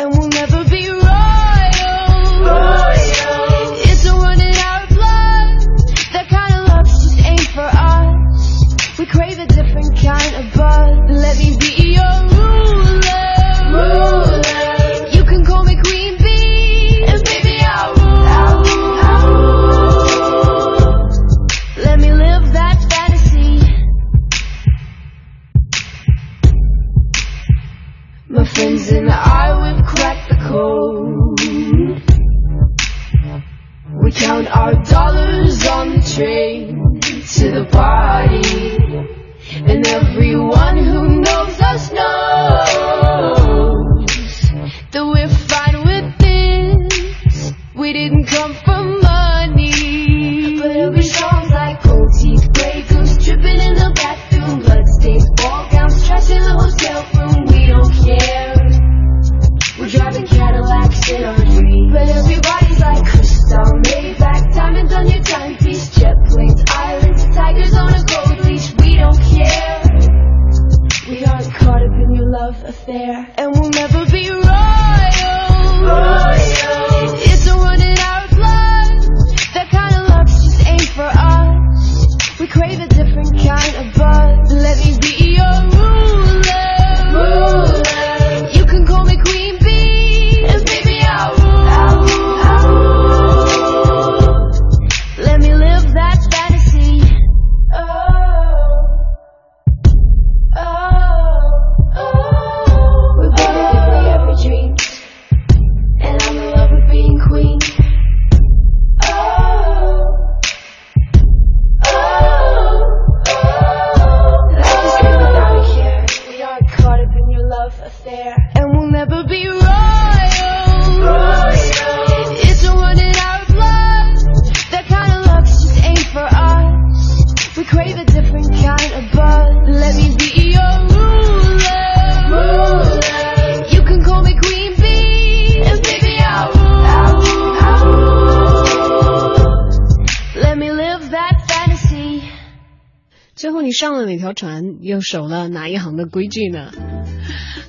[144.82, 146.70] 又守了哪一行的规矩呢？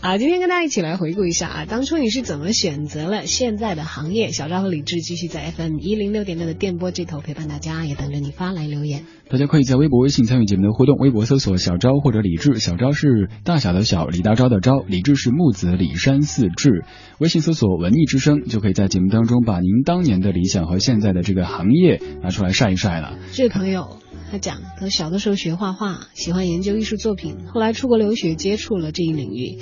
[0.02, 4.32] 啊，今天跟大家一起来回顾一下啊，当初你是怎么选择了现在的行业？
[4.32, 9.04] 小赵和李志继续在 FM 一零六点六的电波这头陪伴大家，也等着你发来留言。
[9.30, 16.84] 大家可以在微博、微信参与节目的互动，微博搜索“小昭”或者“李志”，小昭是大小的小，李大钊的昭，李志是木子李山四志。
[17.20, 23.18] 微信搜索“文艺之声”，就可以在节目当中把您当年的理想和现在的这个行业拿出来晒一晒了。
[23.32, 24.00] 这位朋友
[24.34, 29.60] 他讲，他小的时候学画画，喜欢研究艺术作品，后来出国留学，接触了这一领域，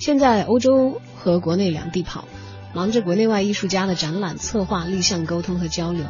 [0.00, 2.26] 现在欧洲和国内两地跑，
[2.74, 6.04] 忙着国内外艺术家的展览策划、立项沟通和交流。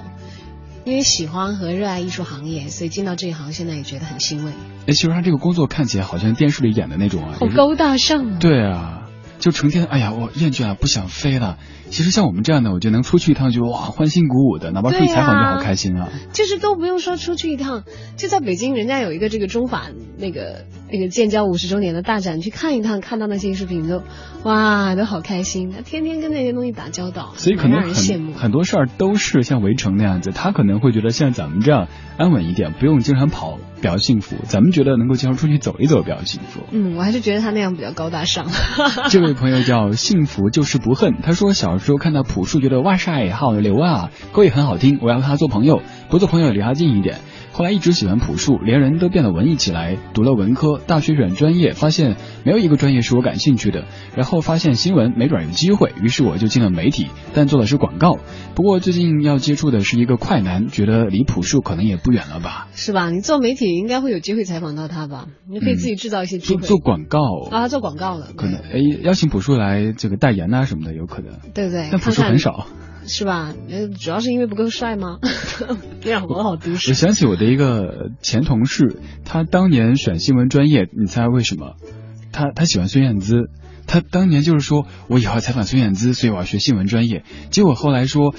[0.86, 4.52] 因为喜欢和热爱艺术行业，所以进到这一行，现在也觉得很欣慰。
[4.86, 8.38] 哎，其实他这个工作看起来好像电视里演的那种啊，好高大上啊！
[8.40, 9.02] 对啊，
[9.38, 11.58] 就成天哎呀，我厌倦了，不想飞了。
[11.90, 16.08] 其实像我们这样的，我觉得能出去一趟就哇欢欣鼓舞的，哪怕出去采访就好开心啊。
[16.32, 17.84] 就是都不用说出去一趟，
[18.16, 19.86] 就在北京，人家有一个这个中法
[20.18, 24.02] 那个那个建交五十周年的大展，去看一趟，看到那些艺术品都
[24.42, 28.48] 哇都好开心，天天跟那些东西打交道，所以可能让人羡慕很。
[28.48, 31.86] 很多事儿都是像围城那样子，他可能会觉得像咱们这样
[32.16, 34.36] 安稳一点，不用经常跑比较幸福。
[34.44, 36.60] 咱们觉得能够经常出去走一走比较幸福。
[36.70, 38.46] 嗯，我还是觉得他那样比较高大上。
[39.10, 47.18] 这位朋友叫幸福就是不恨，他说小时候看到朴树，觉得哇塞好牛啊，歌也很好听，我要和他做朋友，不做朋友离他近一点。
[47.52, 53.84] 后来一直喜欢朴树，连人都变得文艺起来，读了文科，大学选专业，发现没有一个专业是我感兴趣的。
[54.14, 58.18] 然后发现新闻没准有机会，于是我就进了媒体，但做的是广告。
[58.54, 62.68] 不过最近要接触的是一个快男，觉得离朴树可能也不远了吧？
[62.74, 63.10] 是吧？
[63.10, 65.26] 你做媒体应该会有机会采访到他吧？
[65.50, 66.60] 你可以自己制造一些机会。
[66.60, 67.18] 做做广告
[67.50, 71.32] 啊，做广告了，可能哎邀请朴树来这个代言啊、什么的，有可能。
[71.54, 71.88] 对不对？
[71.90, 72.66] 但朴树看看很少。
[73.08, 73.54] 是吧？
[73.68, 75.18] 呃，主要是因为不够帅吗？
[76.04, 76.76] 让我好都我。
[76.76, 81.74] 想起我的一个前同事，他当年选新闻专业，你猜为什么？
[82.30, 83.50] 他他喜欢孙燕姿，
[83.86, 87.24] 他当年就是说我以后要采访孙燕姿，所以我要学新闻专业。
[87.50, 88.34] 结果后来说。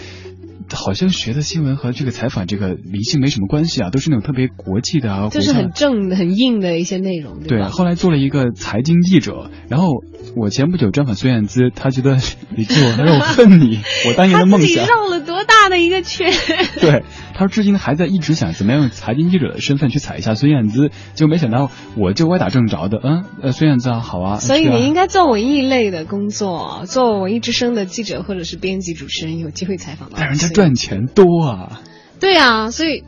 [0.71, 7.69] 好像学的新闻和这个采访这个明星没什么关系啊，都是那种特别国际的啊，就是很正的、很硬的一些内容，对吧？
[7.69, 9.87] 后来做了一个财经记者，然后
[10.35, 12.17] 我前不久专访孙燕姿，他觉得
[12.55, 14.85] 李志， 我让我恨你，我当年的梦想。
[14.85, 16.31] 绕了多大的一个圈？
[16.79, 17.03] 对，
[17.33, 24.37] 他说至今还在一直想怎么样用财经记者的身份去踩一下孙燕姿，结果没想到我就歪打正着的，嗯，呃，孙燕姿啊，好啊。
[24.39, 30.15] 所以你应该做文艺类的工作，做文艺之声的记者或者是编辑主持人，有机会采访到。
[30.19, 31.79] 但人家赚钱多啊。
[32.19, 33.05] 对啊，所以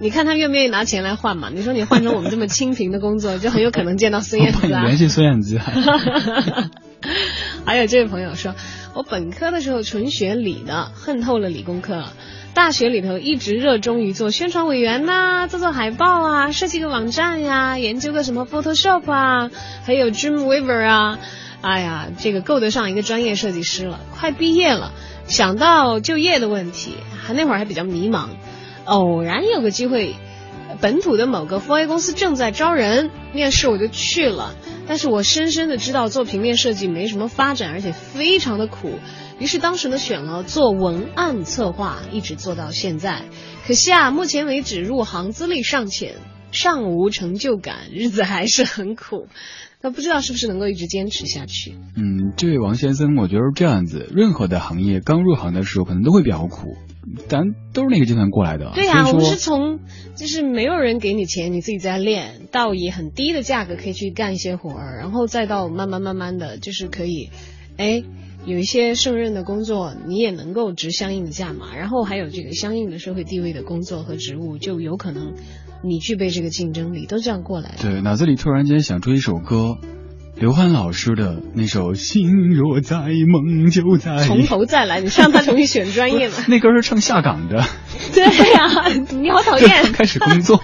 [0.00, 1.48] 你看他愿不愿意拿钱来换嘛？
[1.54, 4.82] 你说你换成我们这么清贫的工作，就很有可能见到孙燕姿啊。
[4.82, 5.60] 联系孙燕姿。
[7.64, 8.56] 还有这位朋友说，
[8.94, 12.06] 我本科的时候纯学理的，恨透了理工科。
[12.52, 19.50] 大学里头一直热衷于做宣传委员呐，做做海报啊，设计个网站呀，研究个什么 Photoshop 啊，
[19.84, 21.20] 还有 Dreamweaver 啊。
[21.60, 24.00] 哎呀，这个够得上一个专业设计师了。
[24.18, 24.90] 快毕业了，
[25.28, 28.30] 想到就业的问题，还那会儿还比较迷茫。
[28.84, 30.16] 偶然有个机会，
[30.80, 34.54] 本土的某个 4A 公司正在招人，面试我就去了。
[34.86, 38.98] 但是我深深的知道做平面设计没什么发展，而且非常的苦。
[39.38, 43.24] 于是当时呢选了做文案策划，一直做到现在。
[43.66, 46.14] 可惜啊，目前为止入行资历尚浅，
[46.52, 49.26] 尚无成就感，日子还是很苦。
[49.80, 51.76] 那不知道是不是能够一直坚持下去？
[51.94, 56.76] 嗯，这位王先生，我觉得是这样子，任何的行业刚入行的时候可能都会比较苦。
[57.28, 59.78] 咱都是那个阶段过来的，对呀，我们是从
[60.14, 67.30] 就是没有人给你钱，你自己在练，到以很低的价格可以去干一些活儿，然后再到慢慢慢慢的就是可以，
[67.78, 68.02] 哎，
[68.44, 75.32] 有一些胜任的工作，你也能够值相应的价码，然后还有这个相应的社会地位的工作和职务，就有可能
[75.82, 77.82] 你具备这个竞争力，都这样过来的。
[77.82, 79.78] 对，脑子里突然间想出一首歌。
[80.40, 86.34] 刘欢老师的那首《心若在，梦就在》，从头再来，你是让他重新选专业吗？
[86.46, 87.64] 那歌是唱下岗的。
[88.14, 89.68] 对呀，你好讨厌。
[89.92, 90.62] 开始工作，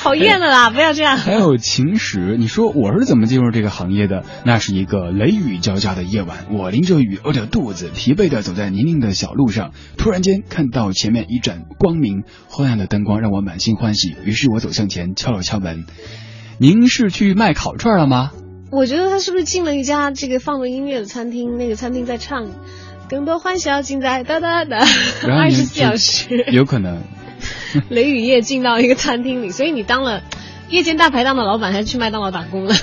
[0.00, 0.70] 讨厌了啦！
[0.70, 1.16] 不要这样。
[1.16, 4.22] 还有情史，你说我是怎么进入这个行业的？
[4.44, 14.14] 那是一个雷雨交加的夜晚，我淋着雨，饿着肚子，疲惫的走在泥泞的小路上，突然间看到前面一盏光明，昏暗的灯光让我满心欢喜。
[14.24, 15.84] 于是我走向前，敲了敲门
[16.58, 18.30] ：“您是去卖烤串了吗？”
[18.70, 21.56] 我觉得他是不是进了一家这个放着音乐的餐厅？
[21.58, 22.46] 那个餐厅在唱，
[23.08, 24.78] 更多欢笑尽在哒哒哒，
[25.28, 27.02] 二十四小时，有可能。
[27.88, 30.22] 雷雨夜进到一个餐厅里，所以你当了
[30.68, 32.74] 夜间大排档的老板，还是去麦当劳打工了？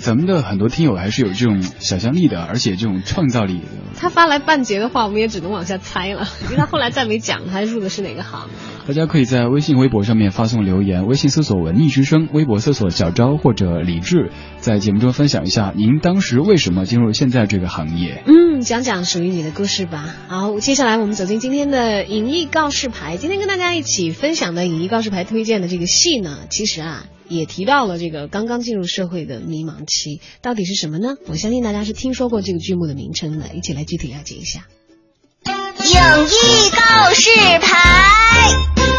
[0.00, 3.66] 咱们的很多听友还是有这种想象力的，而且这种创造力的。
[3.96, 8.48] 他发来半截的话，我们也只能往下猜了， 因为他后来再没讲他入的是哪个行。
[8.88, 14.30] 大家可以在微信、微博上面发送留言，微信搜索“文艺之声”，微博搜索“小昭”或者“李志”，
[14.64, 18.22] 在节目中分享一下您当时为什么进入现在这个行业。
[18.26, 20.16] 嗯，讲讲属于你的故事吧。
[20.28, 23.18] 好，接下来我们走进今天的影艺告示牌。
[23.18, 27.04] 今天跟大家一起分享的影艺告示牌推荐的这个戏呢，其实啊。
[27.26, 31.14] 也提到了这个刚刚进入社会的迷茫期，到底是什么呢？
[31.26, 34.66] 我相信大家是听说过这个剧目的名称的，一起来具体了解一下。
[35.46, 38.93] 影艺告示牌，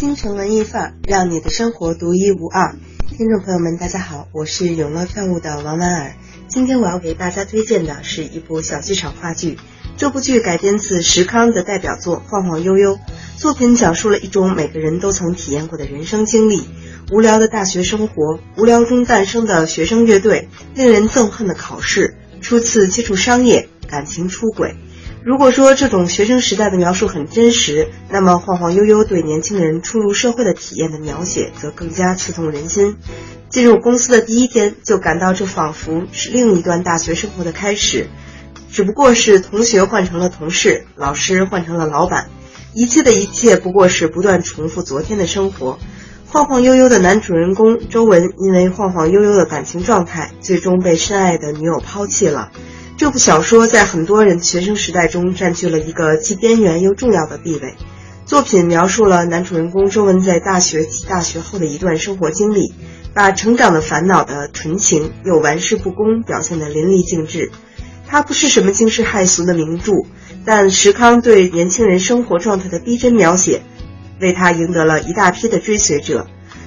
[0.00, 2.74] 京城文艺范儿，让你的生活独一无二。
[3.18, 6.14] 听众朋友们，大家好，我是永乐票务的王婉儿。
[6.48, 9.58] 今天我要给大家推荐的是一部小剧场话剧。
[9.98, 12.94] 这部剧改编自石康的代表作《晃晃悠悠》，
[13.36, 16.62] 作品讲述了一种每个人都曾体验过的人生经历：
[17.12, 24.76] 无聊的大学生活，无聊中诞生的学生乐队，令人憎恨的考试，初次接触商业，感情出轨。
[25.22, 32.96] 如果说这种学生时代的描述很真实，那么《晃晃悠悠》对年轻人初入社会的体验的描写则更加刺痛人心。
[33.50, 38.08] 进入公司的第一天，就感到这仿佛是另一段大学生活的开始。
[38.70, 42.30] 只不过是同学换成了同事，老师换成了老板，
[42.72, 45.78] 一切的一切不过是不断重复昨天的生活。
[46.28, 52.52] 晃晃悠悠的男主人公周文，因为晃晃悠悠的感情状态，最终被深爱的女友抛弃了。
[53.00, 57.74] 这部小说在很多人学生时代中占据了一个既边缘又重要的地位。
[58.26, 62.74] 作品描述了男主人公周文在大学及大学后的一段生活经历，
[63.14, 67.50] 把成长的烦恼的纯情又玩世不恭表现得淋漓尽致。
[68.06, 69.92] 它不是什么惊世骇俗的名著，
[70.44, 73.62] 但石康对年轻人生活状态的逼真描写，
[74.20, 76.26] 为他赢得了一大批的追随者。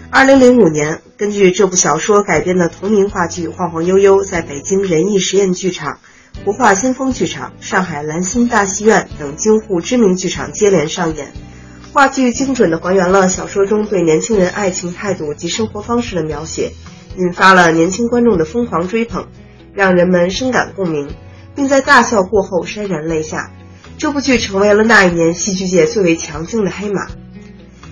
[0.09, 5.99] 二零零五年，根据这部小说改编的同名话剧《晃晃悠悠》在北京人艺实验剧场、
[6.43, 11.31] 国画先锋剧场、上海兰心大戏院等京沪知名剧场接连上演。
[11.93, 16.73] 话剧精准地还原了小说中对年轻人爱情态度及生活方式的描写。
[17.15, 19.27] 引发了年轻观众的疯狂追捧，
[19.73, 21.15] 让人们深感共鸣，
[21.55, 23.51] 并在大笑过后潸然泪下。
[23.99, 27.07] 这部剧成为了那一年戏剧界最为强劲的黑马。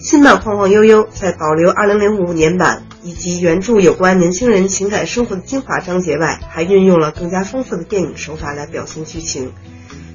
[0.01, 9.53] 新版《晃晃悠悠》在保留2005年版以及原著有关年轻人情感生活的精华章节外，还运用了更加丰富的电影手法来表现剧情。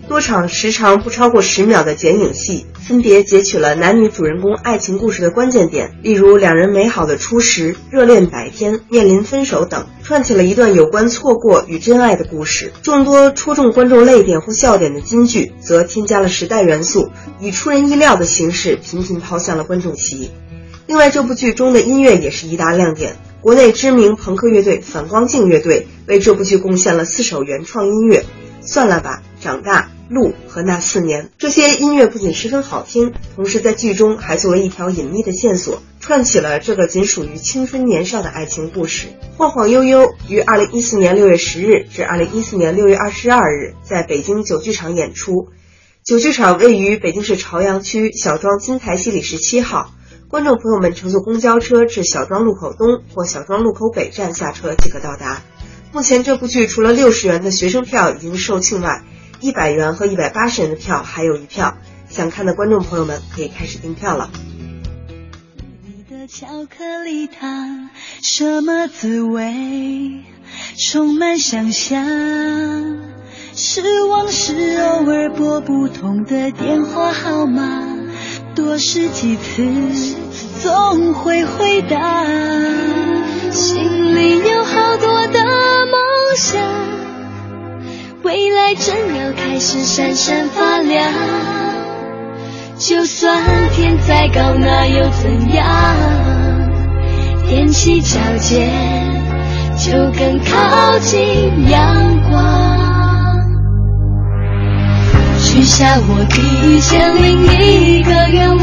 [0.09, 12.73] 多场时长不超过十秒的剪影戏，分别截取了男女主人公爱情故事的关键点，例如两人美好的初识、热恋百天、面临分手等，串起了一段有关错过与真爱的故事。
[12.83, 20.31] 众多戳中观众泪点或笑点的金句，则添加了时代元素，以出人意料的形式频频抛向了观众席。
[20.87, 23.17] 另外，这部剧中的音乐也是一大亮点。
[23.41, 28.21] 国内知名朋克乐队反光镜乐队为这部剧贡献了四首原创音乐，
[28.61, 29.83] 《算了吧》、《长大》。
[30.09, 39.09] 路和那四年，这些音乐不仅十分好听，同时在剧中还作为一条隐秘的线索，串起了这个仅属于青春年少的爱情故事。
[39.37, 45.49] 晃晃悠悠于二零一四年六月十日至二零一四年六月二十二日在北京九剧场演出。
[46.05, 49.91] 九剧场位于北京市朝阳区小庄金台西里十七号，
[50.29, 55.43] 观众朋友们乘坐公交车至小庄路口东或小庄路口北站下车即可到达。
[55.93, 59.03] 目前这部剧除了六十元的学生票已经售罄外，
[59.41, 61.77] 一百元和一百八十元的票还有一票，
[62.09, 64.31] 想看的观众朋友们可以开始订票了。
[65.85, 67.91] 你的巧克力糖
[68.23, 70.25] 什么滋味？
[70.79, 72.05] 充满想象，
[73.55, 77.83] 失望是偶尔拨不通的电话号码，
[78.55, 80.17] 多试几次
[80.63, 82.25] 总会回答。
[83.51, 85.45] 心里有好多的
[85.87, 86.63] 梦想。
[88.27, 91.13] 未来正要开始闪闪发亮，
[92.77, 93.41] 就算
[93.73, 95.65] 天再高，那又怎样？
[97.49, 98.69] 踮起脚尖，
[99.79, 103.39] 就更靠近阳光。
[105.39, 108.59] 许下我第一千零一个愿望，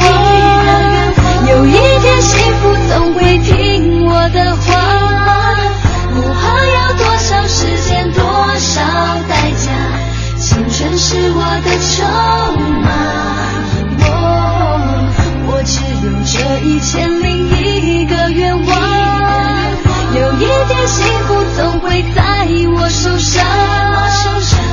[1.49, 4.73] 有一天幸福总会听我的话，
[8.83, 8.89] 少
[9.29, 9.71] 代价。
[10.37, 12.03] 青春是我的筹
[12.81, 12.89] 码，
[13.99, 14.03] 我
[15.47, 16.33] 我只有这
[16.67, 18.71] 一千零一个愿望，
[20.13, 22.21] 有一天幸福总会在
[22.75, 23.45] 我手上，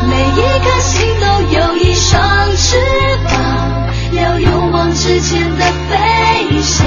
[0.09, 1.25] 每一颗心都
[1.57, 2.11] 有一双
[2.57, 2.77] 翅
[3.29, 3.33] 膀，
[4.13, 6.85] 要勇往直前的飞翔，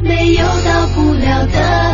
[0.00, 1.93] 没有到不了的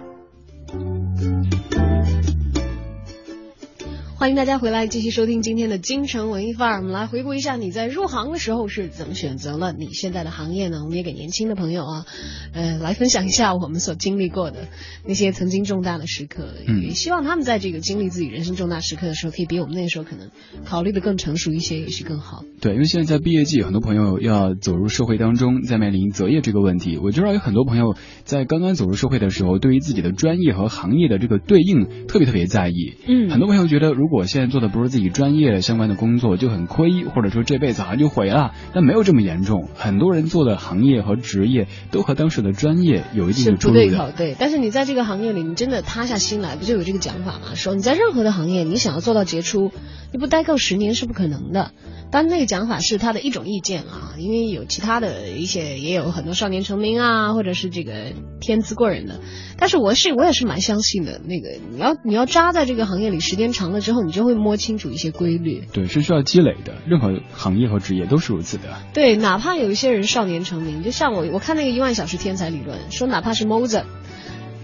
[4.21, 6.77] 欢迎大家回来，继续收听今天的京城文艺范儿。
[6.77, 10.83] 我们来回顾一下你在入行的时候是怎么选择了你现在的行业呢？
[10.83, 12.05] 我们也给年轻的朋友啊，
[12.53, 14.67] 呃，来分享一下我们所经历过的
[15.07, 16.49] 那些曾经重大的时刻。
[16.67, 20.29] 嗯也希望他们在这个经历自己人生重大时刻的时候，可以比我们那时候可能
[20.65, 22.43] 考虑的更成熟一些，也许更好。
[22.61, 26.99] 对，因为现在在毕业季，很多朋友要走入社会当中，在面临择业这个问题。
[26.99, 32.97] 我知道有很多朋友在刚刚走入社会的时候，对于自己的专业和行业的这个对应特别特别在意。
[33.07, 38.53] 嗯很多朋友觉得，如果现在做的不是自己专业相关的工作，就很亏，或者说这辈子好像就毁了。
[38.73, 43.87] 但没有这么严重，很多人做的行业和职业都和当时的专业有一定的出入的。
[43.87, 44.35] 对口，对。
[44.37, 47.55] 但是你在这个行业里，你真的塌下心来，不就有这个讲法吗？
[47.55, 49.71] 说你在任何的行业，你想要做到杰出，
[50.11, 51.71] 你不待够十年是不可能的。
[52.11, 59.21] 当然，那个讲法是他的一种意见啊，因为有其他的一些，也有很多少年成名啊，或者是这个天资过人的。
[59.57, 65.63] 但是我是我也是蛮相信的，那个你要你要扎在这个行业里时间长了之后，你就会摸清楚一些规律。
[65.71, 68.63] 对，是需要积累的，任何行业和职业都是如此的。
[68.93, 73.85] 对，哪怕有一些人少年成名，就像我，我看那个一万小时天才理论说，哪怕是 Mozart，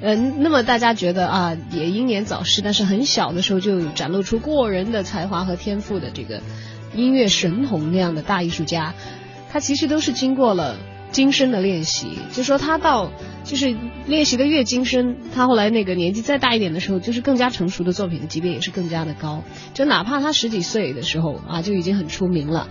[0.02, 6.42] 嗯、那么大家觉得啊，也英年早逝，但是很小的时候就展露出过人的才华和天赋的这个
[6.96, 8.94] 音乐神童那样的大艺术家，
[9.52, 10.76] 他其实都是经过了
[11.12, 12.08] 精深的练习。
[12.32, 13.12] 就说他到
[13.44, 13.76] 就是
[14.08, 19.44] 练习的越精深，他后来那个年纪再大一点的时候，就是更加成熟的作品的级别也是更加的高。
[19.74, 22.70] 就哪怕他十几岁的时候啊，就已经很出名了，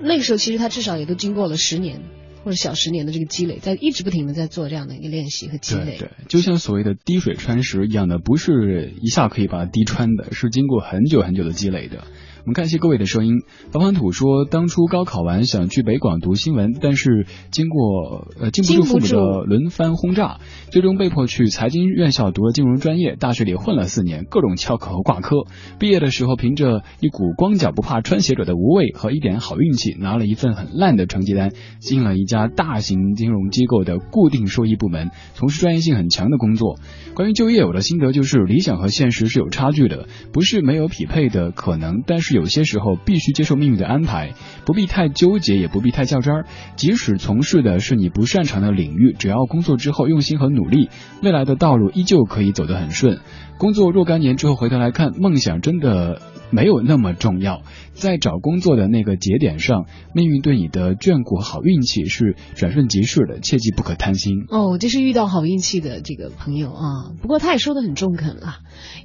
[0.00, 2.00] 那个时候其实他至少也都经过了十年。
[2.44, 5.96] 或者小十年的这个积累，在一直不停的在做这样的一个练习和积累。
[5.96, 12.04] 对对，就像所谓的滴水穿石一样的，不是一下可以把它滴穿的，是经过很久很久的积累的。
[12.44, 13.40] 我们看一些各位的声音。
[13.72, 20.40] 房房土说，当初高考完想去北广读新闻，但是经过呃经不住父母的轮番轰炸，
[20.70, 23.16] 最终被迫去财经院校读了金融专业。
[23.18, 25.46] 大学里混了四年，各种翘课和挂科。
[25.78, 36.78] 毕业的时候，凭着一股光脚不怕穿鞋者的无畏和一点好运气，拿了一份很烂的成绩单，进了一家大型金融机构的固定收益部门，从事专业性很强的工作。
[37.14, 42.33] 关于就业，我的心得就是理想和现实是有差距的，不是没有匹配的可能，但是。
[42.34, 44.34] 有些时候必须接受命运的安排，
[44.66, 46.46] 不必太纠结，也不必太较真儿。
[46.76, 50.90] 即使从事的是你不擅长的领域，只要工作之后用心和努力，
[51.22, 53.20] 未来的道路依旧可以走得很顺。
[53.56, 56.20] 工作若干年之后回头来看，梦想真的
[56.50, 57.62] 没有那么重要。
[57.92, 64.44] 在找工作的那个节点上，命运对你的眷顾和好运气是转瞬即逝的，切记不可贪心。
[64.48, 67.14] 哦，这是遇到好运气的这个朋友啊。
[67.22, 68.56] 不过他也说的很中肯了，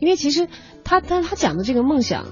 [0.01, 0.47] 因为其实
[0.83, 2.25] 他他他讲的这个梦想。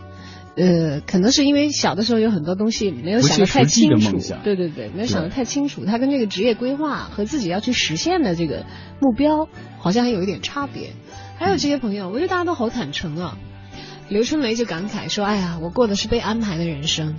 [0.58, 5.86] 呃，可能是因为小的时候有很多东西没有想得太清楚，对对对，没有想得太清楚。
[5.86, 8.66] 他跟这个职业规划和自己要去实现的这个
[8.99, 9.47] 目标，
[9.78, 10.93] 好像还有一点差别。
[11.38, 13.38] 还有这些朋友，我觉得大家都好坦诚啊。
[14.10, 17.16] 刘春雷就感慨说：“哎呀，我过的是被安排的人生，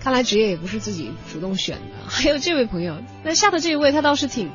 [0.00, 1.82] 看来职业也不是自己主动选的。
[2.10, 4.50] ”还有这位朋友，那下的这一位他倒是挺。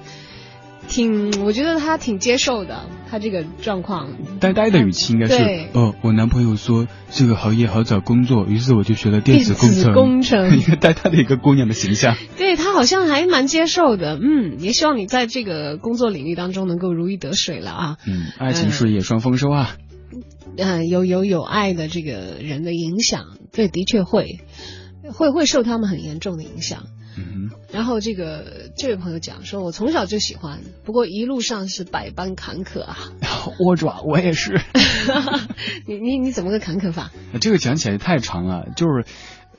[0.88, 4.10] 挺，我觉得他挺接受的，他这个状况。
[4.40, 9.94] 呆呆的语气应该是，哦，我男朋友说这个行业好找工作，于是我就学了电子工程。
[9.94, 12.16] 工程， 一个呆呆的一个姑娘的形象。
[12.38, 17.98] 对他好像还蛮接受的，嗯，也希望你在这个工作领域当中能够如鱼得水了啊。
[18.08, 19.76] 嗯，爱情事业双丰收啊。
[20.58, 24.40] 嗯，有有有爱的这个人的影响，对，的确会，
[25.14, 26.84] 会会受他们很严重的影响。
[27.18, 32.98] 嗯，然后这个这位朋友讲说，我从小就喜欢，不过一路上是百般坎坷啊。
[33.60, 34.62] 窝爪，我也是。
[35.88, 37.12] 你你你怎么个坎坷法？
[37.42, 39.06] 这个讲起来太长了，就是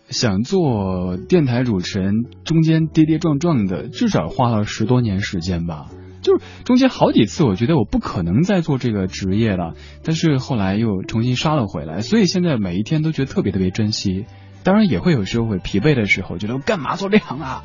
[0.09, 2.13] 想做电台主持人，
[2.45, 5.87] 中间跌跌撞撞的，至少花了十多年时间吧。
[6.21, 14.27] 就是中间好几次，我觉得我不可能再做这个职业了，但是后来又重新杀了回来，所以现在每一天都觉得特别特别珍惜。
[14.63, 17.65] 当然也会有时候会疲惫的时候，觉得干嘛做这行啊？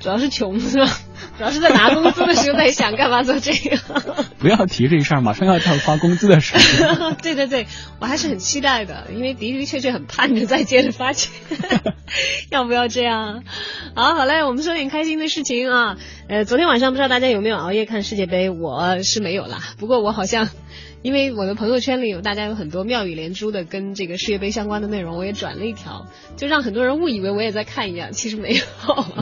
[0.00, 0.90] 主要是穷是吧？
[1.38, 3.76] 主要是在拿工资的时候在想干嘛做这个。
[4.38, 7.12] 不要提这事儿，马上要到发工资的时候。
[7.22, 7.66] 对对对，
[8.00, 11.32] 我还是很期待的，因为的的确确很盼着再接着发钱。
[12.50, 13.42] 要不要这样？
[13.94, 15.96] 好，好嘞，我们说点开心的事情啊。
[16.28, 18.50] 呃，昨天晚上不知道大家有没有熬夜看世界杯？
[18.50, 20.48] 我是没有啦，不过我好像。
[21.00, 28.64] 因为我的朋友圈里有大家有很多妙语连珠的跟这个世界杯相关的内容，我也转了一条，就让很多人误以为我也在看一样，其实没有。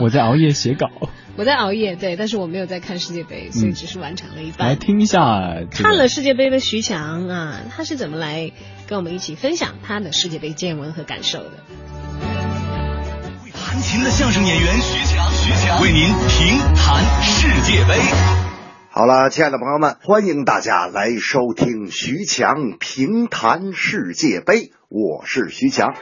[0.01, 0.89] 我在熬夜写稿。
[1.37, 4.69] 我在熬夜，对，但是我没有在看世界杯，所以只是完成了一半。
[4.69, 8.51] 来听一下，看了世界杯的徐强啊，他是怎么来
[8.87, 11.51] 跟我们一起分享他的世界杯见闻和感受的？
[13.53, 17.99] 弹琴的相声演员徐强，徐强为您评弹世界杯。
[18.89, 25.93] 好了，亲爱的朋友们，欢迎大家来收听徐强评弹世界杯，我是徐强。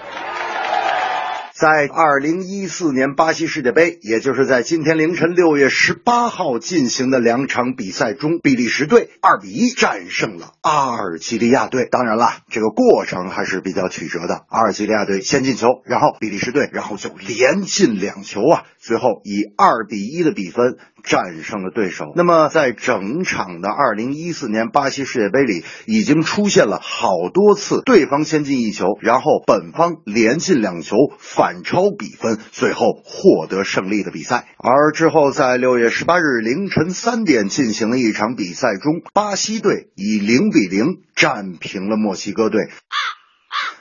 [1.58, 11.88] 在二零一四年巴西世界杯，也就是在今天凌晨六月十八号进行的两场比赛中，比利时队二比一战胜了阿尔及利亚队。
[11.90, 14.44] 当然了，这个过程还是比较曲折的。
[14.50, 20.76] 阿尔及利亚队先进球，然后比利时队，然后就连进两球啊，最后以二比一的比分。
[21.06, 22.06] 战胜了对手。
[22.16, 34.48] 那么，在整场的二零一四年巴西世界杯里，已经出现了好多次对方先进一球，然后本方连进两球，反超比分，最后获得胜利的比赛。
[34.58, 42.62] 而之后，在六月十八日凌晨三点进行了一场比赛中，巴西队以零比零战平了墨西哥队。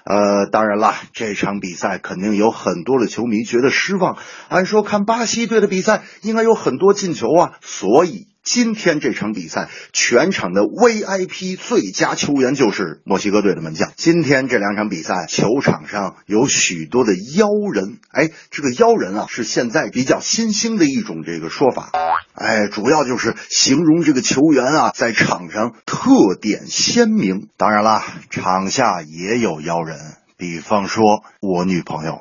[0.05, 4.19] 呃，当然啦，这场比赛肯定有很多的球迷觉得失望。
[4.49, 8.34] 按说看巴西队的比赛应该有很多进球啊，所以。
[8.45, 13.91] 今天这场比赛，全场的 VIP 最佳球员就是墨西哥队的门将。
[13.97, 17.97] 今天这两场比赛，球场上有许多的妖人。
[18.11, 21.91] 哎，这个妖人啊，是现在比较新兴的一种这个说法。
[22.35, 27.49] 哎，主要就是形容这个球员啊，在场上特点鲜明。
[27.57, 29.99] 当然啦，场下也有妖人。
[30.37, 32.21] 比方说我女朋友。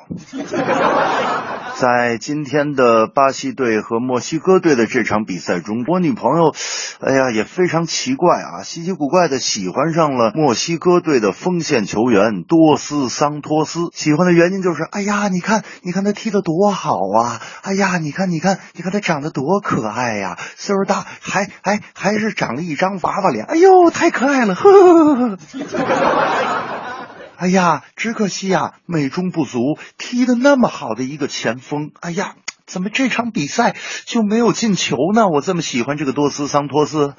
[1.76, 6.54] 在今天的巴西队和墨西哥队的这场比赛中，我女朋友，
[7.00, 13.80] 哎呀，也非常奇怪啊，稀奇古怪的喜欢上了墨西哥队的锋线球员多斯桑托斯。
[13.92, 17.40] 喜欢的原因就是，哎呀，你看，你看他踢得多好啊！
[17.62, 24.54] 哎呀，你看，你看，你看他长得多可爱呀、岁数大还还还是长了一张娃娃脸，哎呦，太可爱了！
[24.54, 26.83] 呵呵呵呵。
[27.36, 35.28] 哎呀，只可惜呀、美中不足，踢得那么好的一个前锋，哎呀，怎么这场比赛就没有进球呢？
[35.28, 37.14] 我这么喜欢这个多斯桑托斯，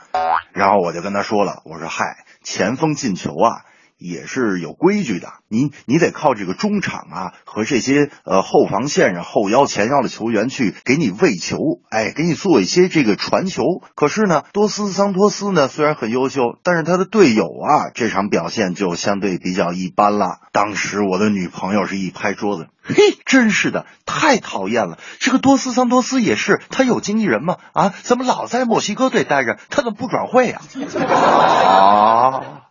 [0.54, 3.66] 然后我就跟他说了，我说嗨，前锋进球啊。
[3.98, 11.58] 也是有规矩的，你你得靠这个中场啊和这些呃后防线上后腰前腰的球员去给你喂球，
[11.90, 13.64] 哎，给你做一些这个传球。
[13.96, 20.40] 可是呢，多斯桑托斯呢虽然很优秀，但是他的队友啊这场表现就相对比较一般了。
[20.52, 24.98] 当时我的女朋友是一拍桌子，嘿，真是的，太讨厌了！
[25.20, 27.58] 这个多斯桑托斯也是，他有经纪人吗？
[27.74, 29.58] 啊，怎么老在墨西哥队待着？
[29.70, 30.62] 他怎么不转会呀、
[31.00, 32.42] 啊？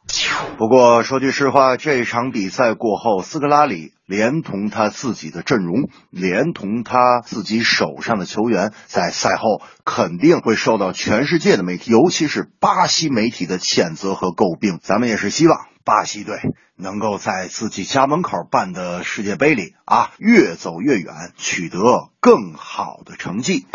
[0.58, 14.78] 不过说句实话，这场比赛过后，斯科拉里连同他自己的阵容，连同他自己手上的球员，在赛后肯定会受到全世界的媒体，尤其是巴西媒体的谴责和诟病。
[14.82, 16.36] 咱们也是希望巴西队
[16.76, 21.78] 能够在自己家门口办的世界杯里啊，越走越远，取得
[22.20, 23.66] 更好的成绩。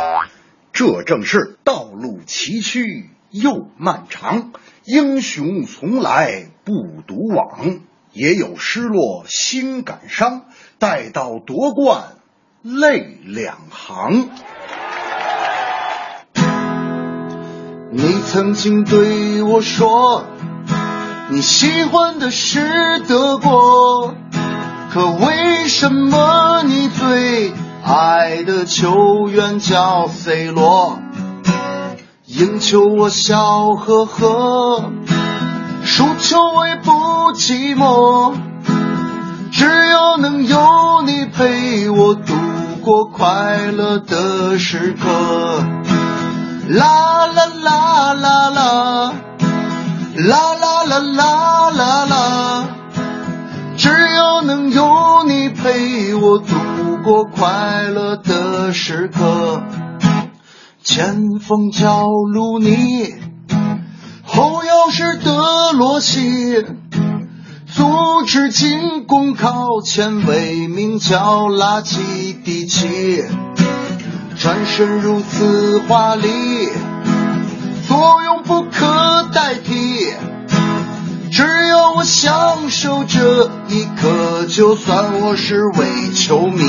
[0.71, 4.51] 这正是道路崎岖又漫长，
[4.85, 6.73] 英雄从来不
[7.05, 7.79] 独往，
[8.11, 10.45] 也有失落心感伤，
[10.79, 12.15] 待到夺冠
[12.63, 14.29] 泪两行。
[17.91, 20.23] 你曾经对我说，
[21.29, 24.15] 你喜欢的是德国，
[24.91, 27.51] 可为什么你最
[27.83, 30.99] 爱的球员叫 C 罗？
[32.29, 34.91] 赢球我笑呵呵，
[35.83, 36.91] 输球我也不
[37.33, 38.35] 寂寞，
[39.51, 42.35] 只要能有你陪我度
[42.83, 45.09] 过快乐的时刻。
[46.67, 49.13] 啦啦啦啦啦，
[50.15, 52.67] 啦啦啦啦啦啦，
[53.75, 56.53] 只要能有你陪我度
[57.03, 59.63] 过快乐的时刻。
[60.91, 63.13] 前锋叫鲁尼，
[64.23, 66.65] 后腰是德罗西，
[67.67, 73.23] 组织进攻靠前卫名叫拉基蒂奇，
[74.39, 76.69] 转身如此华丽，
[77.87, 80.07] 作用不可代替。
[81.31, 86.63] 只要我享受这一刻，就算我是伪球迷。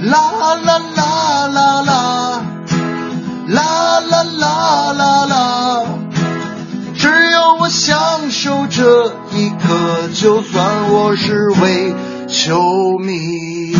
[0.00, 2.46] 啦啦啦啦啦。
[3.52, 5.84] 啦啦啦啦啦，
[6.96, 11.92] 只要我享受这一刻，就算我是伪
[12.28, 13.74] 球迷。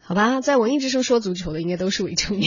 [0.00, 2.46] 好吧，在文艺之声说足球的应该都是伪球迷。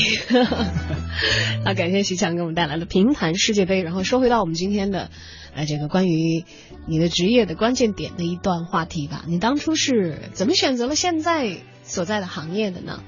[1.65, 3.83] 好，感谢徐强给我们带来的评弹世界杯。
[3.83, 5.09] 然后说回到我们今天的，
[5.53, 6.45] 呃，这个关于
[6.87, 9.25] 你的职业的关键点的一段话题吧。
[9.27, 11.57] 你当初是怎么选择了现在
[11.89, 13.01] 所在的行业的呢？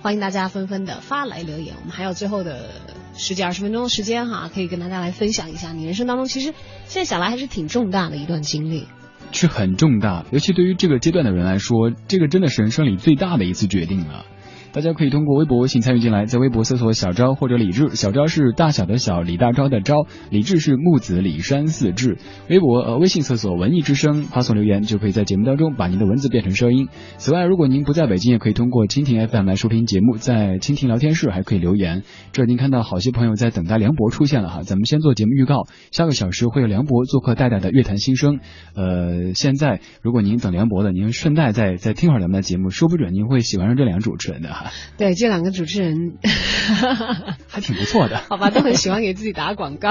[0.00, 1.74] 欢迎大家纷纷的发来留言。
[1.80, 2.70] 我们还有最后的
[3.16, 6.54] 十几二十分钟的时间哈，可以跟大家来分享一下你人生当中其实
[6.86, 8.86] 现在想来还是挺重大的一段经历。
[9.32, 14.24] 是很重大，尤其对于这个阶段的人来说，这个真的是人生里最大的一次决定了。
[14.72, 22.16] 大家可以通过微博、微信参与进来，在微博搜索“小昭”或者“李志”，小昭是大小的小，李大钊的昭，李志是木子李山四志。
[22.48, 26.88] 微博呃微信搜索“文艺之声”，发送留言就可以在节目当中把您的文字变成声音。
[27.18, 32.02] 此外，如果您不在北京，也可以通过蜻蜓 FM 来收听节目，在蜻蜓聊天室还可以留言。
[32.32, 38.40] 这已经看到好些朋友在等待梁博出现了哈，咱们先做节目预告，下个小时会有梁博做客带带的乐坛新生。
[38.74, 44.61] 呃，现在如果您等梁博的，您顺带再再听会儿咱们的节目，说不准您会喜欢上这两个主持人的哈。
[44.98, 46.18] 对，这两个主持人
[47.48, 49.90] 还挺不错的，好吧，都很喜欢给自己打广告。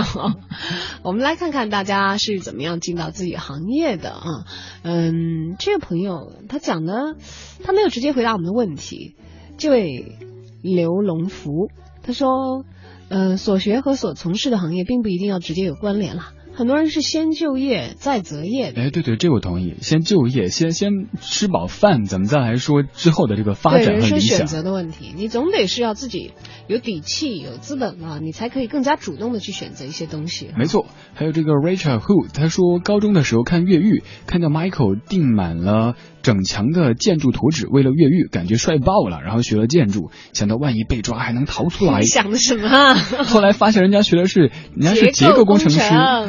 [1.03, 4.45] 我们来看看大家是怎么样进到自己行业的啊。
[4.84, 7.15] 嗯，这位朋友他讲的，
[7.63, 9.15] 他没有直接回答我们的问题。
[9.57, 10.17] 这位
[10.61, 11.69] 刘龙福
[12.03, 12.65] 他说，
[13.09, 16.34] 呃，所学和所从事的行业并不一定要直接有关联啦。
[16.53, 18.81] 很多人是先就业再择业的。
[18.81, 19.75] 哎，对对，这我同意。
[19.81, 24.37] 先就业，先先吃饱饭，咱们再来说之后的这个发对人展和理想。
[24.37, 26.33] 生选择的问题，你总得是要自己
[26.67, 30.49] 有底气、有资本了，你才可以更加主动的去选择一些东西。
[30.57, 42.05] 没错，还有这个 Rachel Hu，他说高中的时候看越狱，看到 Michael 订满了整墙的建筑图纸，为了越狱感觉帅爆了，然后学了建筑，想到万一被抓还能逃出来你。
[42.05, 42.93] 想的什么啊？
[42.95, 45.80] 后来发现人家学的是人家是结构工程师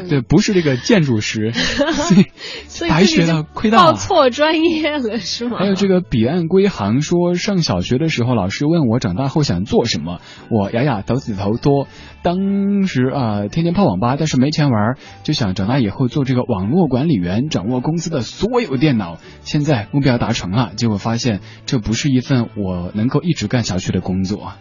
[0.08, 1.52] 对，不是这个建筑师，
[2.68, 3.92] 所以白学了，亏大了。
[3.92, 5.58] 报错专业了是吗？
[5.58, 10.20] 还有这个彼岸归航说，上小学的时候，老师问我长大后想做什么，
[10.50, 11.86] 我雅雅抖子头多。
[12.22, 19.18] 当时啊、天天泡网吧，但是没钱玩，就想长大以后做这个网络管理员，掌握公司的所有电脑。
[19.40, 24.52] 现在目标达成了，结果发现这不是一份我能够一直干下去的工作。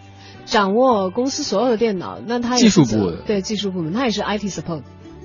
[0.45, 4.81] 掌握公司所有的电脑，那他也技术部对技术部门，他也是 IT support，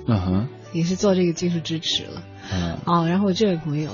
[0.07, 2.23] 嗯哼，也是做这个技术支持了。
[2.53, 3.91] 嗯，啊，然后这位朋友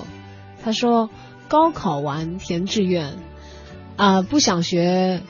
[0.64, 1.10] 他说
[1.47, 3.14] 高考完填志愿
[3.95, 5.22] 啊、不想学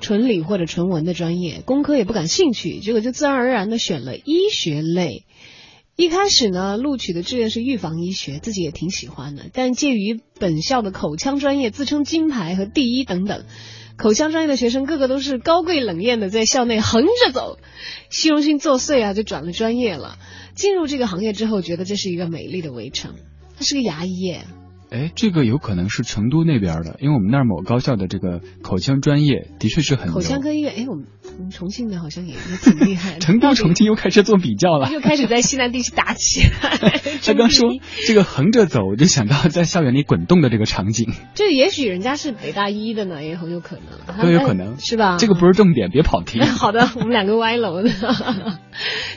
[0.00, 5.24] 纯理或者纯文的专业，工科也不感兴趣，结果就自然而然的选了医学类。
[5.94, 13.44] 一开始呢，录取的志愿是预防医学，自己也挺喜欢的，但介于本校的口腔专业自称金牌和第一等等，
[13.98, 17.58] 口腔专业的学生个个都是高贵冷艳的，在校内横着走，
[18.08, 20.18] 虚荣心作祟啊，就转了专业了。
[20.54, 23.14] 进入这个行业之后，觉得这是一个美丽的围城。
[23.58, 24.38] 他是个牙医，
[24.92, 30.14] 哎，这个有可能是成都那边的，因为我们那儿某高校的这个口腔专业的确是很牛。
[30.14, 30.74] 口腔科医院。
[30.76, 31.06] 哎，我们
[31.38, 33.20] 我们重庆的好像也也挺厉害的。
[33.24, 34.90] 成都、重庆又开始做比较了。
[34.92, 37.00] 又开始在西南地区打起来。
[37.24, 37.70] 他刚说
[38.06, 41.10] 这个横着走，我就想到在校园里滚动的这个场景。
[41.34, 44.22] 这也许人家是北大一的呢，也很有可能。
[44.22, 45.16] 都有可能是吧？
[45.18, 46.38] 这个不是重点，别跑题。
[46.42, 47.90] 好的，我们两个歪楼的。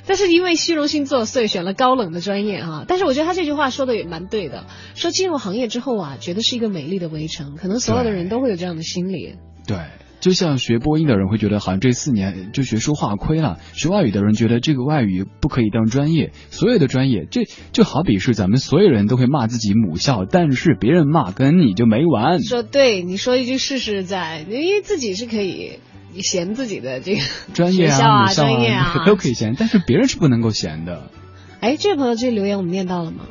[0.08, 2.86] 但是因为虚荣心作祟，选了高冷的专业哈。
[2.88, 9.36] 但是我觉得他这句话说的也蛮对的，说进入行业之后啊，觉得是一个美丽的围城，可能所有的人都会有这样的心理。
[9.68, 9.78] 对。
[10.22, 16.32] 就像学播音的人会觉得，好像这四年就学说话亏了；学外语的人觉得这个外语不可以当专业。
[16.50, 17.44] 所有的专业，这
[17.74, 22.42] 就好比是咱们所有人都会骂自己母校，但是别人骂跟你就没完。
[22.42, 25.80] 说对，你说一句试试在，因为自己是可以
[26.24, 27.22] 嫌自己的这个
[27.54, 31.12] 专业啊、专业啊 都可以嫌，但是别人是不能够嫌的。
[31.60, 33.26] 哎，这位朋友这留言我们念到了吗？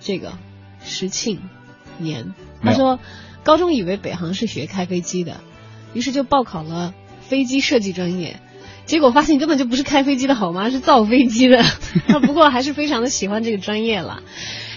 [0.00, 0.32] 这个
[0.84, 1.40] 石庆
[1.98, 2.98] 年他说，
[3.44, 5.40] 高中以为北航是学开飞机的。
[5.94, 8.40] 于是就报考了飞机设计专业，
[8.84, 10.68] 结果发现根本就不是开飞机的好吗？
[10.70, 11.62] 是造飞机的。
[12.06, 14.22] 他 不过还是非常的喜欢这个专业了。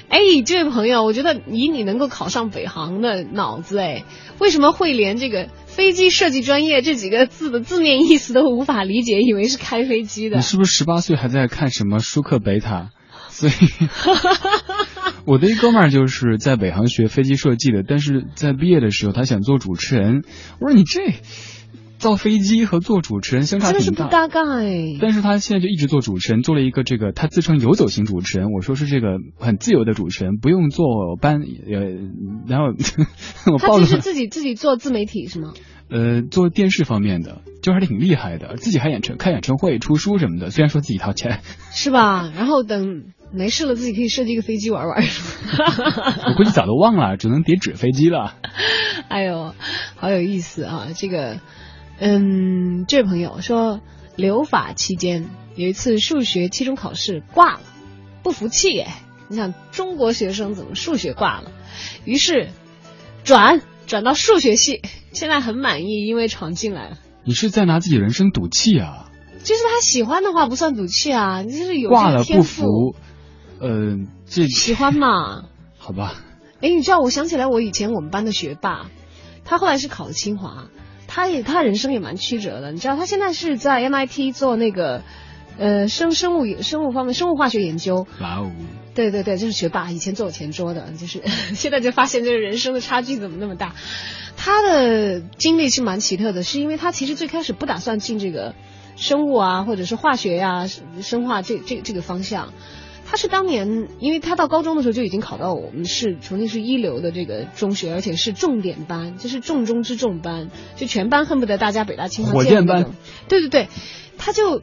[0.08, 4.04] 哎，这位朋友，我觉得以你能够考上北航的脑子，哎，
[4.40, 10.38] 为什么会连这个飞机设计专业这几个字的字面意思都无法理解，以为是开飞机的？
[10.38, 12.90] 你是不是十八岁还在看什么舒克贝塔？
[13.30, 13.52] 所以
[15.26, 20.24] 我的一哥们儿就是在北航学飞机设计的，但是在毕业的时候他想做主持人。
[20.60, 21.02] 我说你这
[21.98, 24.98] 造飞机和做主持人相差挺大，真的是不搭嘎哎。
[25.00, 28.48] 但是他现在就一直做主持人，做了一个这个他自称游走型主持人。
[28.52, 31.80] 我说是这个很自由的主持人，不用做班，呃，
[32.48, 32.74] 然后
[33.54, 35.54] 我他就是自己自己做自媒体是吗？
[35.90, 40.50] 呃，做电视方面的，就还挺厉害的，自己还演唱开演唱会、出书什么的。
[40.50, 41.42] 虽然说自己掏钱，
[41.74, 42.32] 是吧？
[42.36, 43.04] 然后等
[43.34, 45.02] 没事了，自己可以设计一个飞机玩玩。
[46.28, 48.36] 我估计早都忘了，只能叠纸飞机了。
[49.08, 49.56] 哎呦，
[49.96, 50.88] 好有意思啊！
[50.96, 51.40] 这个，
[52.00, 53.80] 嗯，这位朋友说，
[54.16, 57.62] 留法期间有一次数学期中考试挂了，
[58.22, 59.02] 不服气哎！
[59.30, 61.52] 你想中国学生怎么数学挂了？
[62.04, 62.50] 于是
[63.24, 64.82] 转转到数学系。
[65.14, 66.98] 现在很满意，因为闯进来了。
[67.26, 69.10] 你是在拿自己人生赌气啊？
[69.44, 72.96] 就是他喜欢的话不算赌气啊，你就是有挂了不服，
[73.62, 75.46] 呃，这喜欢嘛？
[75.78, 76.16] 好吧。
[76.62, 78.88] 哎，你知道，我想起来，我以前我们班的学霸，
[79.46, 80.66] 他后来是考了清华，
[81.08, 82.72] 他也他人生也蛮曲折的。
[82.72, 85.04] 你知道，他现在是在 MIT 做那个
[85.58, 88.08] 呃生生物生物方面生物化学研究。
[88.20, 88.52] 哇哦！
[88.94, 91.22] 对对对，就是学霸，以前坐我前桌的，就是
[91.56, 93.74] 现在就发现这个人生的差距怎么那么大。
[94.38, 98.54] 他的经历是蛮奇特的，是因为他其实最开始不打算进这个
[98.96, 100.68] 生物啊，或者是化学呀、啊、
[101.02, 102.54] 生化这这这个方向。
[103.12, 112.94] 他是当年，因为他到高中的时候就已经考到我们是重庆市一流的这个中学，而且是重点班，就是重中之重班，就全班恨不得大家北大清华火箭班。
[113.28, 113.68] 对对对，
[114.18, 114.62] 他就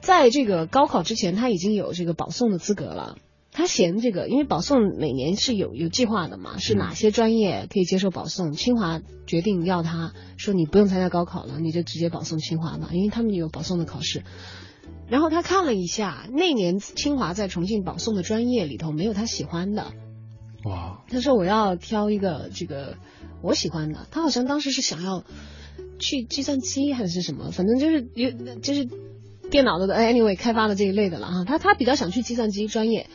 [0.00, 3.16] 在这个高考之前，他已经有这个保送的资格了。
[3.50, 8.52] 他嫌这个，因为保送每年是有有计划的嘛，是哪些专业可以接受保送？
[8.52, 14.22] 清华决定要他说你不用参加高考了，你就直接保送清华吧，因为他们有保送的考试。
[15.08, 19.92] 然后他看了一下，那年清华在重庆保送的专业里头没有他喜欢的，
[20.64, 22.96] 哇，他说我要挑一个这个
[23.42, 24.06] 我喜欢的。
[24.10, 25.22] 他好像当时是想要
[25.98, 28.88] 去计算机还是什么，反正就是有就是
[29.50, 31.44] 电脑的哎 anyway 开发的这一类的了啊。
[31.44, 33.10] 他他比较想去计算机专业，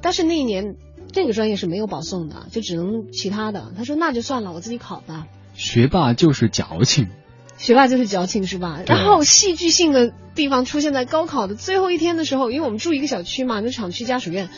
[0.00, 0.76] 但是那一年
[1.12, 3.72] 这个专业是没有保送的，就只能其他的。
[3.76, 5.26] 他说那就算了，我自己考吧。
[5.54, 7.08] 学霸就是矫情。
[7.56, 8.82] 学霸就是矫情是吧？
[8.86, 14.50] 然后戏剧性的地方出现在高考的最后一天的时候，因为我们住一个小区嘛，那厂区家属院，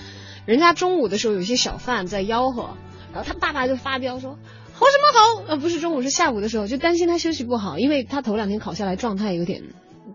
[0.46, 2.76] 人家中午的时候有些小贩在吆喝，
[3.12, 4.38] 然后他爸爸就发飙说
[4.72, 5.44] 吼什么吼？
[5.48, 9.62] 呃，不是中午是下午的时候，就担心他休息不好，因为他头两天考下来状态有点，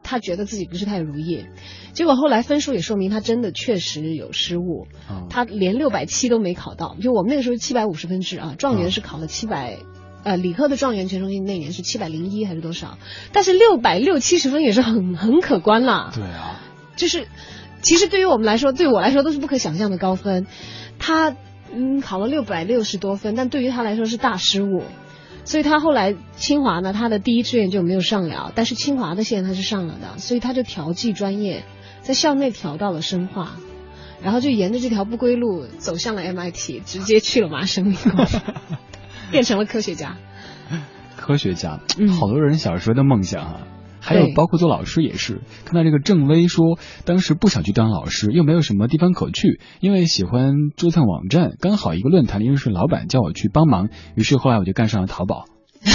[0.04, 1.46] 他觉得自己不是太如意，
[1.94, 4.88] 结果后来分数也说明他真的确实有失误，
[5.30, 9.78] 他连六百七都没考到，就我们那个时候七百五十分制啊，状元是考了七百。
[10.24, 12.98] 呃，理科的状元全中心那年是七百零一还是多少？
[13.32, 16.12] 但是六百六七十分也是很很可观了。
[16.14, 16.60] 对啊，
[16.96, 17.28] 就是
[17.82, 20.46] 其实对于我们来说，对我来说都是不可想象的高分。
[21.00, 21.36] 他
[21.74, 24.84] 嗯考了六百六十多分，但对于他来说是大失误。
[25.44, 31.64] 所以他后来清华呢，他的第一志愿就没有上了，但是清华的线他是上了的，所以他就调剂专业，
[32.02, 33.54] 在校内调到了生化，
[34.22, 38.12] 然后就沿着这条不归路走向了 MIT，直接去了麻省理工。
[39.34, 40.18] 变成了科学家，
[41.18, 43.68] 科学家，嗯好多人小时候的梦想啊，
[44.00, 45.42] 还有包括做老师也是。
[45.66, 55.46] 看到这个郑薇说，当时不想去当老师，又没有什么地方可去，因为喜欢折腾网站，刚好一个论坛里认识老板，叫我去帮忙，于是后来我就干上了淘宝。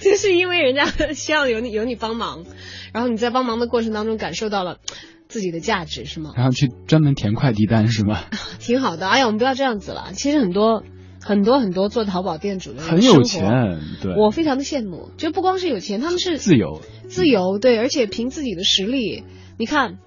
[0.00, 2.44] 就是因为人家需要有你有你帮忙，
[2.92, 4.78] 然后你在帮忙的过程当中感受到了
[5.28, 6.32] 自己的价值，是吗？
[6.36, 8.20] 然后去专门填快递单是吗？
[8.58, 9.08] 挺好的。
[9.08, 10.10] 哎呀，我们不要这样子了。
[10.14, 10.82] 其实很多
[11.22, 15.10] 很多很多做淘宝店主的很有钱，对，我非常的羡慕。
[15.16, 19.24] 就不光是有钱，他们是自由，自由对，而且凭自己的实力，
[19.58, 19.98] 你看，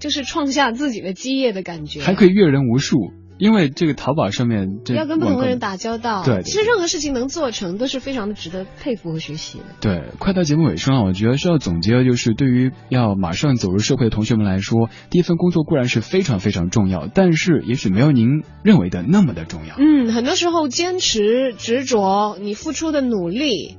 [0.00, 2.00] 就是创下自己的基业的感觉。
[2.00, 3.12] 还可以阅人无数。
[3.38, 9.64] 因为这个淘宝上面，这要跟不同的人打交道，对对其实任何事情能做成，都是非常的值得佩服和学习的。
[9.80, 19.74] 对，快到节目尾声了，我觉得需要总结的就是，对于要马上走入社会的同学们来说，第一份工作固然是非常非常重要，但是也许没有您认为的那么的重要。
[19.78, 23.76] 嗯，很多时候坚持、执着，你付出的努力，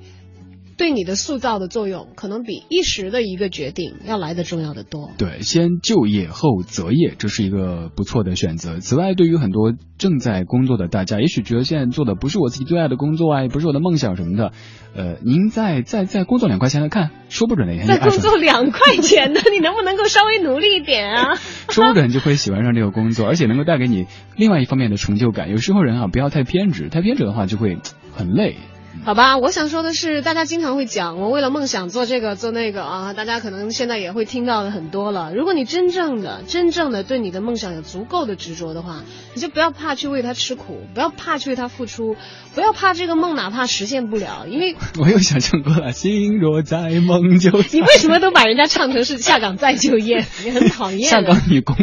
[0.77, 5.11] 对你的塑造的作用，可能比一时的一个决定要来的重要的多。
[5.17, 8.79] 对，先就业后择业，这是一个不错的选择。
[8.79, 14.51] 此外，对于很多正在工作的大家，也许觉得现在做的不是我自己最爱的工作啊，也不是我的梦想什么的，
[14.95, 21.35] 呃，您再再再工作两块钱来看，说不准哪天就 在工，作两块钱的，你能不能够稍微努力一点啊？
[21.69, 25.49] 说不准就会喜欢上这个工作，而且能够带给你另外一方面的成就感。
[25.49, 27.77] 有时候人啊，不要太偏执，太偏执的话就会
[28.13, 28.57] 很累。
[29.03, 35.31] 好吧，我想说的是，大家经常会讲我为了梦想做这个做那个啊，大家可能现在也会听到的很多了。
[35.35, 39.03] 如果你真正的、真正的对你的梦想有足够的执着的话，
[39.35, 42.15] 你就不要怕去为他吃苦，不要怕去为他付出，
[42.55, 50.25] 不要怕这个梦哪怕实现不了，因为 我又想象过了，心若在梦就在你为什么都把人家唱成是下岗再就业？
[50.43, 51.03] 你很讨厌。
[51.09, 51.75] 下岗女工。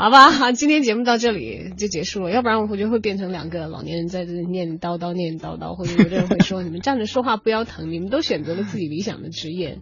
[0.00, 9.80] 好吧，好， 今天节目到这里就结束了，要不然我觉得会变成两个老年人在这里念叨叨念叨叨，或者有的人会说你们站着说话不腰疼，你们都选择了自己理想的职业。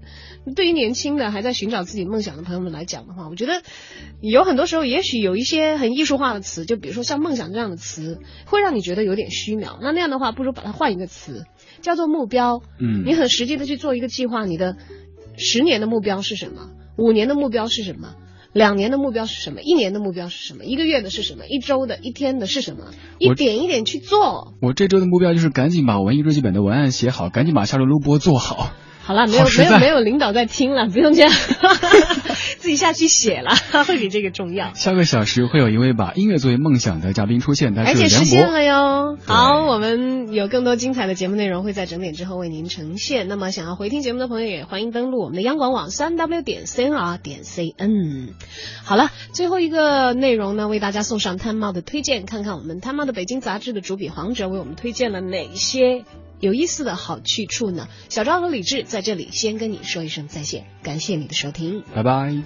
[0.57, 3.61] 对于年轻的还在寻找自己梦想的朋友们来讲的话，我觉得
[4.23, 9.77] 有很多时候也许有一些很艺术化的词，就比如说像梦想这样的词，会让你觉得有点虚渺。
[9.83, 11.45] 那那样的话，不如把它换一个词，
[11.83, 12.63] 叫做目标。
[12.81, 14.79] 嗯你很实际的去做一个计划，你的
[15.37, 16.71] 十年的目标是什么？
[16.97, 18.15] 五年的目标是什么？
[18.57, 19.61] 两年的目标是什么？
[19.61, 20.65] 一年的目标是什么？
[20.65, 21.45] 一个月的是什么？
[21.47, 22.95] 一周的、一天的是什么？
[23.19, 24.55] 一点一点去做。
[24.63, 28.71] 我这周的目标就是赶紧把文艺日记本的文案写好，赶紧把下周录播做好。
[29.07, 31.33] 好了，没有没有没有领导在听了，不用这样，
[32.59, 33.55] 自己下去写了，
[33.87, 34.75] 会比这个重要。
[34.75, 38.25] 下个小时会有一位把音乐作为梦想的嘉宾出现，他而且实。
[38.25, 39.17] 现了哟。
[39.25, 43.29] 好，我们有更多精彩的节目内容会在整点之后为您呈现。
[43.29, 48.31] 那么想要回听节目的朋友也欢迎登录我们的央广网三 w 点 cnr 点 cn。
[48.85, 56.05] 好了，最后一个内容呢，为大家送上探茂的推荐，看看我们探茂的北京杂志的主笔黄哲为我们推荐了哪些。
[56.39, 57.89] 有意思的好去处呢？
[58.11, 61.83] 小昭和李志在这里先跟你说一声再见，感谢你的收听。
[61.95, 62.37] 拜拜。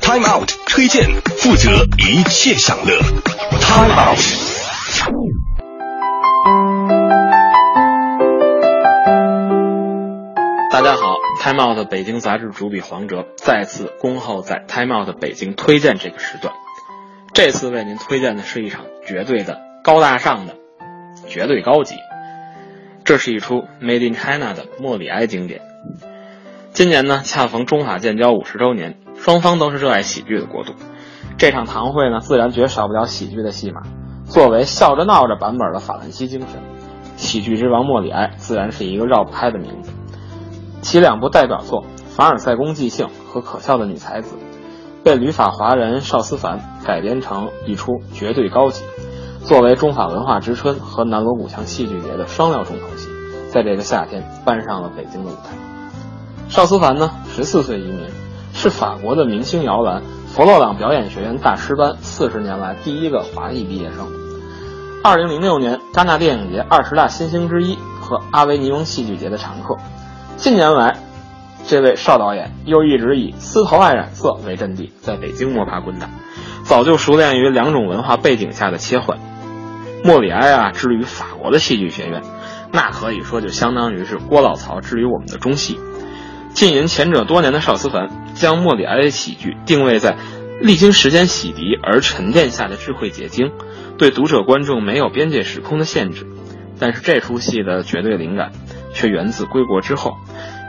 [0.00, 2.96] Time Out 推荐负责一切享乐。
[3.60, 4.20] Time Out。
[10.70, 16.54] 大家好，Time Out 北京杂志主笔黄哲再次恭候在 Time Out 北京推荐这个时段。
[17.36, 20.54] 这次为您推荐的是一场绝对的高大上的、
[21.28, 21.94] 绝对高级、
[23.04, 25.60] 这是一出 Made in China 的莫里埃经典。
[26.72, 30.72] 今年呢，恰逢中法建交五十周年，双方都是热爱喜剧的国度。
[31.36, 33.82] 这场堂会呢，自然绝少不了喜剧的戏码。
[34.24, 36.62] 作为笑着闹着版本的法兰西精神，
[37.16, 39.92] 喜剧之王莫里埃自然是一个绕不开的名字。
[40.80, 44.36] 其两部代表作《凡尔赛宫即兴》和《可笑的女才子》，
[45.06, 48.82] 被旅法华人邵思凡改编成一出绝对高级。
[49.44, 53.06] 作为中法文化之春和南锣鼓巷戏剧节的双料重头戏，
[53.48, 55.56] 在这个夏天搬上了北京的舞台。
[56.48, 58.08] 邵思凡呢，十四岁移民，
[58.52, 64.08] 是法国的明星摇篮佛罗朗表演学院大师班四十年来第一个华裔毕业生。
[65.04, 69.76] 二零零六年戛纳电影节二十大新星之一和阿维尼翁戏剧节的常客。
[70.36, 70.98] 近年来，
[71.66, 76.08] 这位邵导演又一直以丝头爱染色为阵地，在北京摸爬滚打，
[76.62, 79.18] 早就熟练于两种文化背景下的切换。
[80.04, 82.22] 莫里埃啊，之于法国的戏剧学院，
[82.72, 85.78] 那可以说就相当于是郭老曹之于我们的中戏。
[86.54, 90.16] 浸淫前者多年的邵思凡，将莫里埃的喜剧定位在
[90.60, 93.50] 历经时间洗涤而沉淀下的智慧结晶，
[93.98, 96.26] 对读者观众没有边界时空的限制。
[96.78, 98.52] 但是这出戏的绝对灵感，
[98.94, 100.12] 却源自归国之后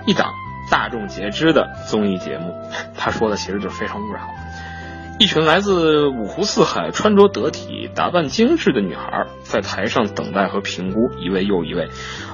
[0.08, 0.34] 一档
[0.70, 2.54] 大众皆知的综艺节目。
[2.98, 4.22] 他说的其实就是非诚勿扰。
[5.20, 11.90] 一群来自五湖四海、穿着得体、打扮精致的女孩，在台上等待和评估一位又一位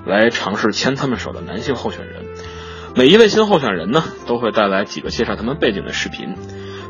[0.06, 2.26] 来尝试牵他们手的男性候选人。
[2.96, 6.36] 每一位新候选人呢，都会带来几个介绍他们背景的视频，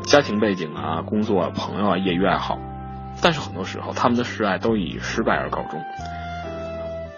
[0.02, 2.58] 家庭背景啊、工作、啊、朋友啊、业余爱好。
[3.22, 5.80] 但是很多时候，他们的示爱都以失败而告终。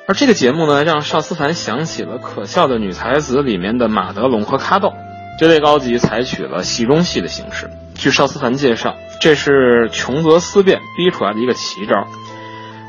[0.08, 4.92] 而这个节目呢，让邵思凡想起了《可笑的女才子》里面的马德龙和卡豆。
[5.38, 7.70] 绝对高级采取了戏中戏的形式。
[7.94, 12.06] 据邵思凡介绍，这是穷则思变逼出来的一个奇招。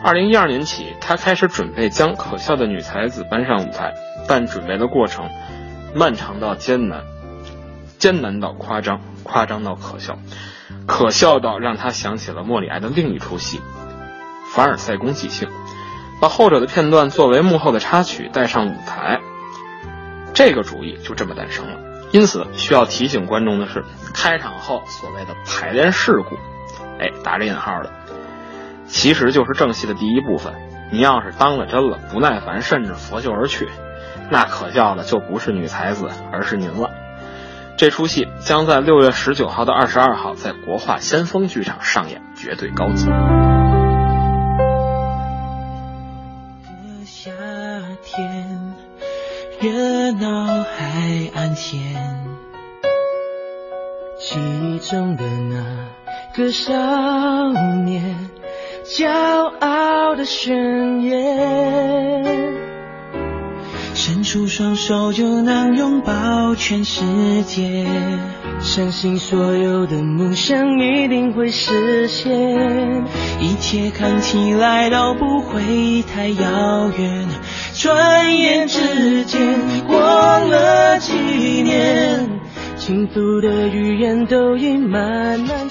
[0.02, 3.94] 二零一二年起，他开始准备将《可笑的女才子》搬上舞台，
[4.30, 5.30] 但准备的过程
[5.94, 7.02] 漫长到艰难，
[7.98, 10.18] 艰难到夸张，夸张到可笑，
[10.86, 13.58] 可笑到让他想起了莫里埃的另一出戏
[14.54, 15.50] 《凡尔赛宫即兴》，
[16.20, 19.20] 把后者的片段作为幕后的插曲带上舞台。
[20.34, 21.80] 这个主意就这么诞生了。
[22.12, 23.84] 因此，需要提醒观众的是，
[24.14, 26.36] 开场后所谓的排练事故，
[27.00, 27.92] 哎，打着引号的，
[28.86, 30.54] 其实就是正戏的第一部分。
[30.90, 33.68] 您要是当了真了，不耐烦，甚至拂袖而去，
[34.32, 36.92] 那可笑的就不是女才子，而是您了。
[37.78, 43.10] 这出戏将在六月十九号到二十二号在国画先锋剧场上演，绝对高级。
[49.60, 51.80] 热闹海岸线，
[54.20, 56.74] 记忆中的那个少
[57.84, 58.30] 年，
[58.86, 59.10] 骄
[59.60, 62.24] 傲的宣言，
[63.98, 67.02] 伸出双手就能拥抱全世
[67.48, 67.84] 界，
[68.60, 72.32] 相信所有的梦想一定会实现，
[73.42, 77.28] 一切看起来都不会太遥远。
[77.74, 79.42] 转眼之间
[79.88, 81.14] 过了几
[81.64, 82.30] 年，
[82.76, 85.68] 幸福的语言都已慢慢。